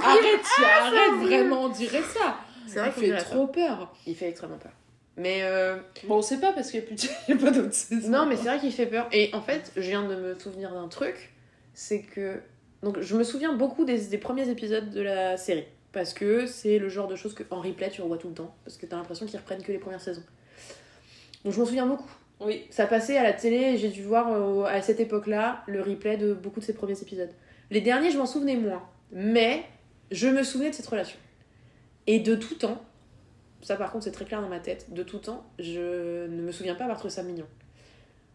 [0.03, 1.25] arrête arrêtes horrible.
[1.27, 4.71] vraiment on dirait ça C'est vrai il fait trop peur Il fait extrêmement peur.
[5.17, 5.75] Mais euh,
[6.07, 7.09] bon on sait pas parce qu'il y a plus de...
[7.27, 9.07] il y a pas d'autres saisons Non, mais c'est vrai qu'il fait peur.
[9.11, 11.33] Et en fait, je viens de me souvenir d'un truc.
[11.73, 12.39] C'est que.
[12.83, 15.65] Donc, je me souviens beaucoup des, des premiers épisodes de la série.
[15.91, 18.55] Parce que c'est le genre de choses que en replay tu revois tout le temps.
[18.63, 20.23] Parce que t'as l'impression qu'ils reprennent que les premières saisons.
[21.43, 22.11] Donc, je m'en souviens beaucoup.
[22.41, 25.81] oui Ça passait à la télé et j'ai dû voir euh, à cette époque-là le
[25.81, 27.31] replay de beaucoup de ces premiers épisodes.
[27.71, 28.83] Les derniers, je m'en souvenais moins.
[29.11, 29.63] Mais
[30.11, 31.17] je me souvenais de cette relation.
[32.07, 32.83] Et de tout temps,
[33.61, 36.51] ça par contre c'est très clair dans ma tête, de tout temps, je ne me
[36.51, 37.45] souviens pas avoir trouvé ça mignon.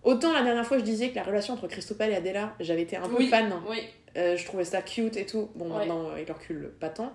[0.03, 2.97] Autant la dernière fois je disais que la relation entre Christophe et Adela, j'avais été
[2.97, 3.53] un peu oui fan.
[3.69, 3.79] oui
[4.17, 5.49] Euh, je trouvais ça cute et tout.
[5.57, 5.79] Bon, Ouais.
[5.79, 7.13] maintenant, avec le recul, pas tant.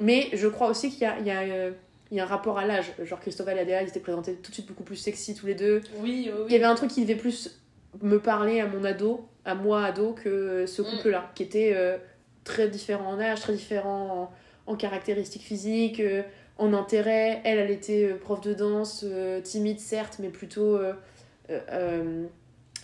[0.00, 1.70] Mais je crois aussi qu'il y a, il y, a, euh,
[2.10, 2.92] il y a un rapport à l'âge.
[3.02, 5.54] Genre, Christophe et Adela, ils étaient présentés tout de suite beaucoup plus sexy tous les
[5.54, 5.80] deux.
[6.00, 7.60] oui oui, Il y avait un truc qui devait plus
[8.02, 10.84] me parler à mon ado, à moi ado, que ce Mm.
[10.84, 11.96] couple-là, qui était euh,
[12.42, 14.30] très différent en âge, très différent
[14.66, 16.22] en, en caractéristiques physiques, euh,
[16.58, 17.40] en intérêt.
[17.44, 19.04] Elle, elle était prof de danse,
[19.44, 20.78] timide certes, mais plutôt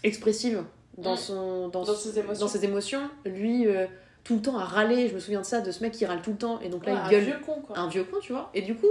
[0.02, 0.64] expressive
[0.98, 1.16] dans, Mm.
[1.16, 2.40] son, dans, Dans son- ses émotions.
[2.46, 3.10] dans ses émotions.
[3.24, 3.66] Lui,
[4.24, 5.08] tout le temps à râler.
[5.08, 6.60] Je me souviens de ça, de ce mec qui râle tout le temps.
[6.60, 7.24] Et donc là, Ouais, il un gueule.
[7.24, 7.78] vieux con, quoi.
[7.78, 8.50] un vieux con, tu vois.
[8.54, 8.90] Et du coup,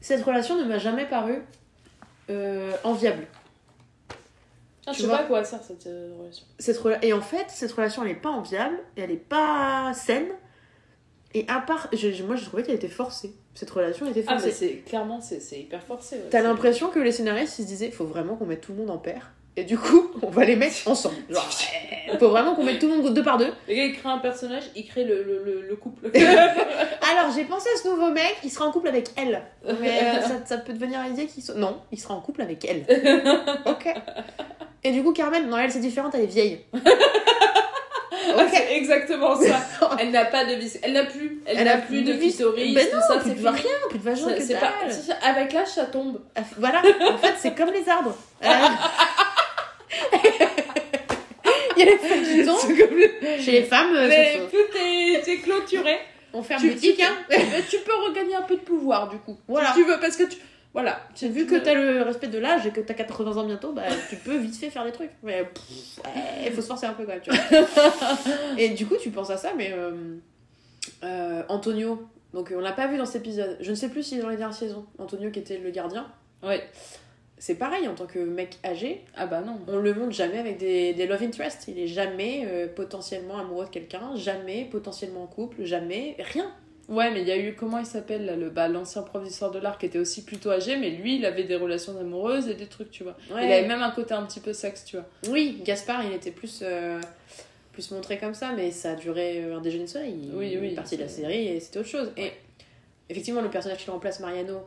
[0.00, 1.42] cette relation ne m'a jamais paru
[2.30, 3.26] euh, enviable.
[4.86, 6.44] Ah, je sais pas à quoi sert cette euh, relation.
[6.58, 9.92] Cette rela- Et en fait, cette relation, elle est pas enviable, et elle est pas
[9.94, 10.28] saine.
[11.34, 13.34] Et à part, je- moi, je trouvais qu'elle était forcée.
[13.54, 14.46] Cette relation était Ah, forcée.
[14.46, 16.16] mais c'est clairement, c'est hyper forcé.
[16.16, 16.22] ouais.
[16.30, 18.90] T'as l'impression que les scénaristes, ils se disaient, faut vraiment qu'on mette tout le monde
[18.90, 19.32] en paire.
[19.56, 21.16] Et du coup, on va les mettre ensemble.
[21.28, 21.48] Genre,
[22.12, 23.52] euh, faut vraiment qu'on mette tout le monde deux par deux.
[23.68, 26.06] Le gars, il crée un personnage, il crée le, le, le, le couple.
[26.16, 29.42] Alors, j'ai pensé à ce nouveau mec, il sera en couple avec elle.
[29.80, 31.56] Mais euh, ça, ça peut devenir l'idée qu'il soit.
[31.56, 32.84] Non, il sera en couple avec elle.
[33.66, 33.92] ok.
[34.82, 36.60] Et du coup, Carmen, non, elle, c'est différente, elle est vieille.
[36.72, 39.60] Ouais, c'est exactement ça.
[39.98, 40.78] Elle n'a pas de vis.
[40.82, 41.42] Elle n'a plus.
[41.44, 42.74] Elle, n'a plus de vis- clitoris.
[42.74, 44.72] Ben tout non, ça, plus de rien, plus de vagin, que c'est pas...
[45.22, 46.20] Avec l'âge, ça tombe.
[46.36, 46.80] Ah, Voilà,
[47.12, 48.16] en fait, c'est comme les arbres.
[48.44, 48.48] Euh,
[51.76, 52.56] Il y a les fêtes du temps.
[52.58, 55.98] C'est comme le- Chez les femmes, euh, Mais tout est, est clôturé.
[56.32, 56.96] on ferme Tu, boutique.
[56.96, 57.16] tu- Hein.
[57.68, 59.38] tu peux regagner un peu de pouvoir du coup.
[59.48, 59.68] Voilà.
[59.72, 60.36] Si tu veux, parce que tu.
[60.72, 61.00] Voilà.
[61.16, 63.82] J'ai vu que t'as le respect de l'âge et que t'as 80 ans bientôt, bah
[64.08, 65.10] tu peux vite fait faire des trucs.
[65.24, 65.48] Mais ouais,
[66.46, 67.66] il faut se forcer un peu quand même, tu vois.
[68.58, 69.90] et du coup, tu penses à ça, mais euh,
[71.02, 73.56] euh, Antonio, donc on l'a pas vu dans cet épisode.
[73.60, 74.86] Je ne sais plus s'il est dans les dernières saisons.
[74.98, 76.06] Antonio qui était le gardien.
[76.44, 76.62] Ouais.
[77.40, 79.58] C'est pareil en tant que mec âgé, Ah bah non.
[79.66, 81.64] on le montre jamais avec des, des love interests.
[81.68, 86.52] Il est jamais euh, potentiellement amoureux de quelqu'un, jamais potentiellement en couple, jamais rien.
[86.90, 89.50] Ouais, mais il y a eu, comment il s'appelle là, le bah, l'ancien prof d'histoire
[89.52, 92.54] de l'art qui était aussi plutôt âgé, mais lui, il avait des relations amoureuses et
[92.54, 93.16] des trucs, tu vois.
[93.32, 93.46] Ouais.
[93.46, 95.06] Il avait même un côté un petit peu sexe, tu vois.
[95.30, 97.00] Oui, Gaspard, il était plus, euh,
[97.72, 100.14] plus montré comme ça, mais ça a duré euh, un déjeuner de soleil.
[100.30, 102.10] Il Oui, est oui, parti de la série et c'était autre chose.
[102.18, 102.32] Et
[103.08, 104.60] effectivement, le personnage qui remplace Mariano,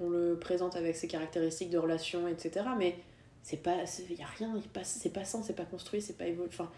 [0.00, 2.64] on le présente avec ses caractéristiques de relation, etc.
[2.78, 2.96] Mais
[3.42, 3.74] c'est pas,
[4.10, 6.48] il y a rien, c'est pas sain, c'est pas construit, c'est pas évolué.
[6.52, 6.70] Enfin,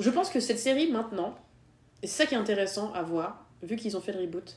[0.00, 1.34] je pense que cette série maintenant,
[2.02, 4.54] et c'est ça qui est intéressant à voir, vu qu'ils ont fait le reboot.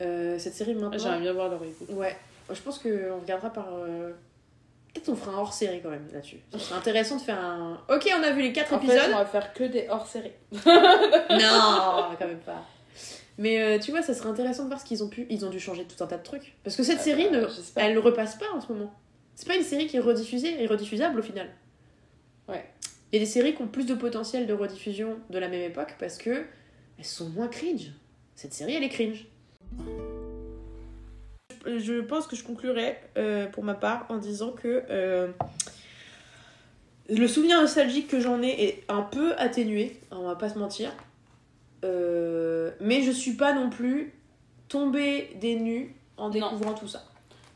[0.00, 0.98] euh, cette série maintenant.
[0.98, 1.88] J'aimerais bien voir le reboot.
[1.90, 2.16] Ouais,
[2.52, 3.68] je pense qu'on regardera par.
[3.74, 4.12] euh,
[4.94, 6.38] Peut-être on fera un hors série quand même là-dessus.
[6.52, 7.78] Ce serait intéressant de faire un.
[7.90, 9.10] Ok, on a vu les quatre En fait, épisodes.
[9.12, 10.32] on va faire que des hors-séries.
[10.52, 12.64] Non, quand même pas.
[13.38, 15.26] Mais euh, tu vois, ça serait intéressant de voir ce qu'ils ont pu.
[15.28, 16.54] Ils ont dû changer tout un tas de trucs.
[16.64, 17.46] Parce que cette Ah série, bah, ne...
[17.76, 18.92] elle ne repasse pas en ce moment.
[19.34, 21.48] C'est pas une série qui est rediffusée et rediffusable au final.
[22.48, 22.64] Ouais.
[23.12, 25.62] Il y a des séries qui ont plus de potentiel de rediffusion de la même
[25.62, 26.44] époque parce que
[26.98, 27.92] elles sont moins cringe.
[28.34, 29.26] Cette série, elle est cringe.
[31.66, 35.28] Je pense que je conclurai euh, pour ma part en disant que euh,
[37.08, 40.92] le souvenir nostalgique que j'en ai est un peu atténué, on va pas se mentir.
[41.84, 44.12] Euh, mais je suis pas non plus
[44.68, 46.30] tombée des nues en Non.
[46.30, 47.04] découvrant tout ça.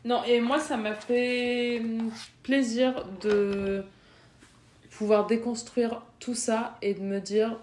[0.04, 1.82] Non, et moi, ça m'a fait
[2.42, 3.84] plaisir de
[4.90, 7.58] pouvoir déconstruire tout ça et de me dire,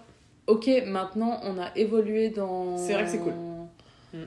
[0.46, 2.76] ok, maintenant, on a évolué dans...
[2.76, 3.32] C'est vrai que c'est cool.
[4.12, 4.18] Mm.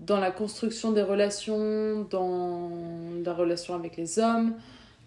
[0.00, 2.70] Dans la construction des relations, dans
[3.24, 4.54] la relation avec les hommes,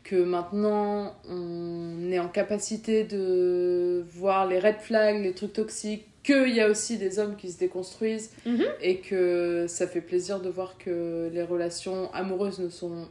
[0.03, 6.55] que maintenant, on est en capacité de voir les red flags, les trucs toxiques, qu'il
[6.55, 8.63] y a aussi des hommes qui se déconstruisent Mhm.
[8.81, 13.07] et que ça fait plaisir de voir que les relations amoureuses ne sont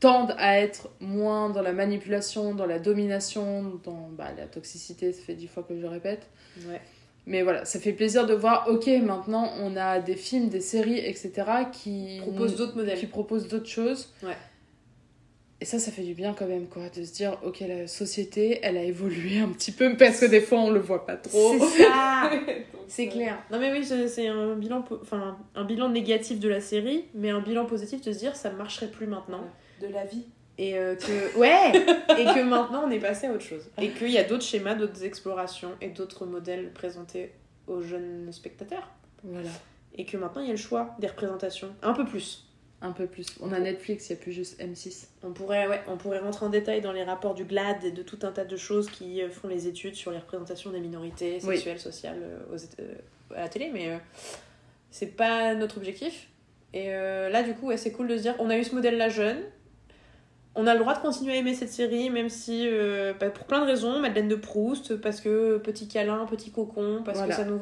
[0.00, 5.22] tendent à être moins dans la manipulation, dans la domination, dans bah, la toxicité, ça
[5.22, 6.26] fait dix fois que je le répète.
[6.68, 6.80] Ouais.
[7.26, 10.98] Mais voilà, ça fait plaisir de voir, ok, maintenant on a des films, des séries,
[10.98, 11.32] etc.
[11.72, 12.98] qui Propose d'autres modèles.
[12.98, 14.12] qui proposent d'autres choses.
[14.22, 14.36] Ouais.
[15.60, 18.60] Et ça, ça fait du bien quand même, quoi, de se dire, ok, la société,
[18.62, 21.56] elle a évolué un petit peu, parce que des fois on le voit pas trop.
[21.58, 22.30] C'est ça
[22.88, 23.38] C'est euh, clair.
[23.50, 27.40] Non mais oui, c'est un bilan, enfin un bilan négatif de la série, mais un
[27.40, 29.44] bilan positif de se dire ça ne marcherait plus maintenant.
[29.80, 30.26] De la vie.
[30.58, 33.68] Et euh, que ouais, et que maintenant on est passé à autre chose.
[33.80, 37.32] Et qu'il y a d'autres schémas, d'autres explorations et d'autres modèles présentés
[37.66, 38.88] aux jeunes spectateurs.
[39.24, 39.50] Voilà.
[39.96, 42.45] Et que maintenant il y a le choix des représentations, un peu plus.
[42.82, 43.26] Un peu plus.
[43.40, 45.06] On a Netflix, il n'y a plus juste M6.
[45.22, 48.02] On pourrait, ouais, on pourrait rentrer en détail dans les rapports du GLAD et de
[48.02, 51.38] tout un tas de choses qui euh, font les études sur les représentations des minorités
[51.44, 51.54] Oui.
[51.54, 52.94] sexuelles, sociales euh, aux euh,
[53.34, 53.96] à la télé, mais euh,
[54.90, 56.28] c'est pas notre objectif.
[56.74, 58.74] Et euh, là, du coup, ouais, c'est cool de se dire on a eu ce
[58.74, 59.38] modèle-là jeune.
[60.54, 62.66] On a le droit de continuer à aimer cette série, même si,
[63.20, 67.18] bah, pour plein de raisons, Madeleine de Proust, parce que petit câlin, petit cocon, parce
[67.18, 67.34] Voilà.
[67.34, 67.60] que ça nous.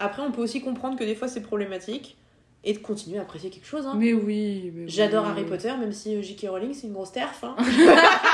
[0.00, 2.16] Après, on peut aussi comprendre que des fois c'est problématique
[2.64, 3.86] et de continuer à apprécier quelque chose.
[3.86, 3.94] hein.
[3.96, 5.30] Mais oui, mais J'adore oui.
[5.30, 6.46] Harry Potter, même si euh, J.K.
[6.50, 7.42] Rowling c'est une grosse terf.
[7.44, 7.56] hein.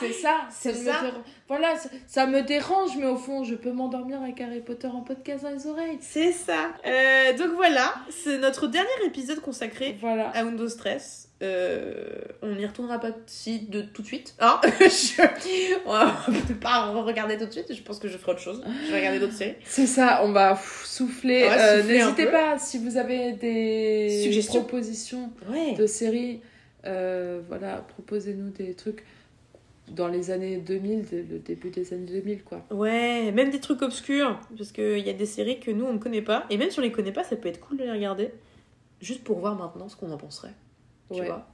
[0.00, 0.92] C'est ça, C'est me ça.
[0.92, 1.12] déra-
[1.48, 1.74] Voilà,
[2.06, 5.50] ça, me dérange, mais au fond, je peux m'endormir avec Harry Potter en podcast dans
[5.50, 5.98] les oreilles.
[6.00, 6.72] C'est ça.
[6.86, 10.30] Euh, donc voilà, c'est notre dernier épisode consacré Voilà.
[10.30, 11.26] à Windows Stress.
[11.42, 14.34] Euh, on n'y retournera pas si de tout de suite.
[14.40, 15.22] Hein je...
[15.86, 16.14] On va
[16.60, 17.72] pas regarder tout de suite.
[17.74, 18.62] Je pense que je ferai autre chose.
[18.86, 19.54] Je vais regarder d'autres séries.
[19.64, 21.44] C'est ça, on va souffler.
[21.44, 24.60] Ouais, Euh, N'hésitez pas si vous avez des Suggestions.
[24.60, 25.72] propositions Ouais.
[25.74, 26.40] de séries.
[26.86, 29.04] euh, voilà, proposez-nous des trucs
[29.90, 32.64] dans les années 2000, de- le début des années 2000, quoi.
[32.70, 34.38] Ouais, même des trucs obscurs.
[34.56, 36.46] Parce qu'il y a des séries que nous, on ne connaît pas.
[36.50, 38.30] Et même si on les connaît pas, ça peut être cool de les regarder.
[39.00, 40.54] Juste pour voir maintenant ce qu'on en penserait.
[41.12, 41.26] Tu Ouais.
[41.26, 41.46] vois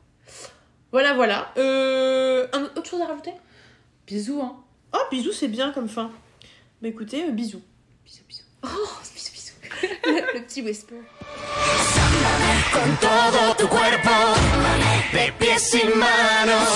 [0.92, 1.52] Voilà, voilà.
[1.56, 3.32] Euh, un, autre chose à rajouter?
[4.06, 4.56] Bisous, hein.
[4.94, 6.10] Oh, bisous, c'est bien comme fin.
[6.82, 7.62] Bah écoutez, euh, bisous.
[8.04, 8.44] Bisous, bisous.
[8.64, 8.68] Oh,
[9.14, 9.32] bisous,
[12.72, 14.10] con todo tu cuerpo,
[15.12, 16.68] de pies y manos.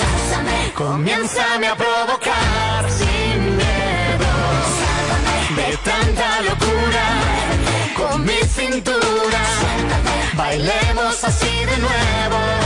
[0.73, 4.31] Comiénzame a provocar sin miedo.
[5.55, 7.05] De tanta locura,
[7.95, 9.41] con mi cintura.
[10.35, 12.60] Bailemos así de nuevo.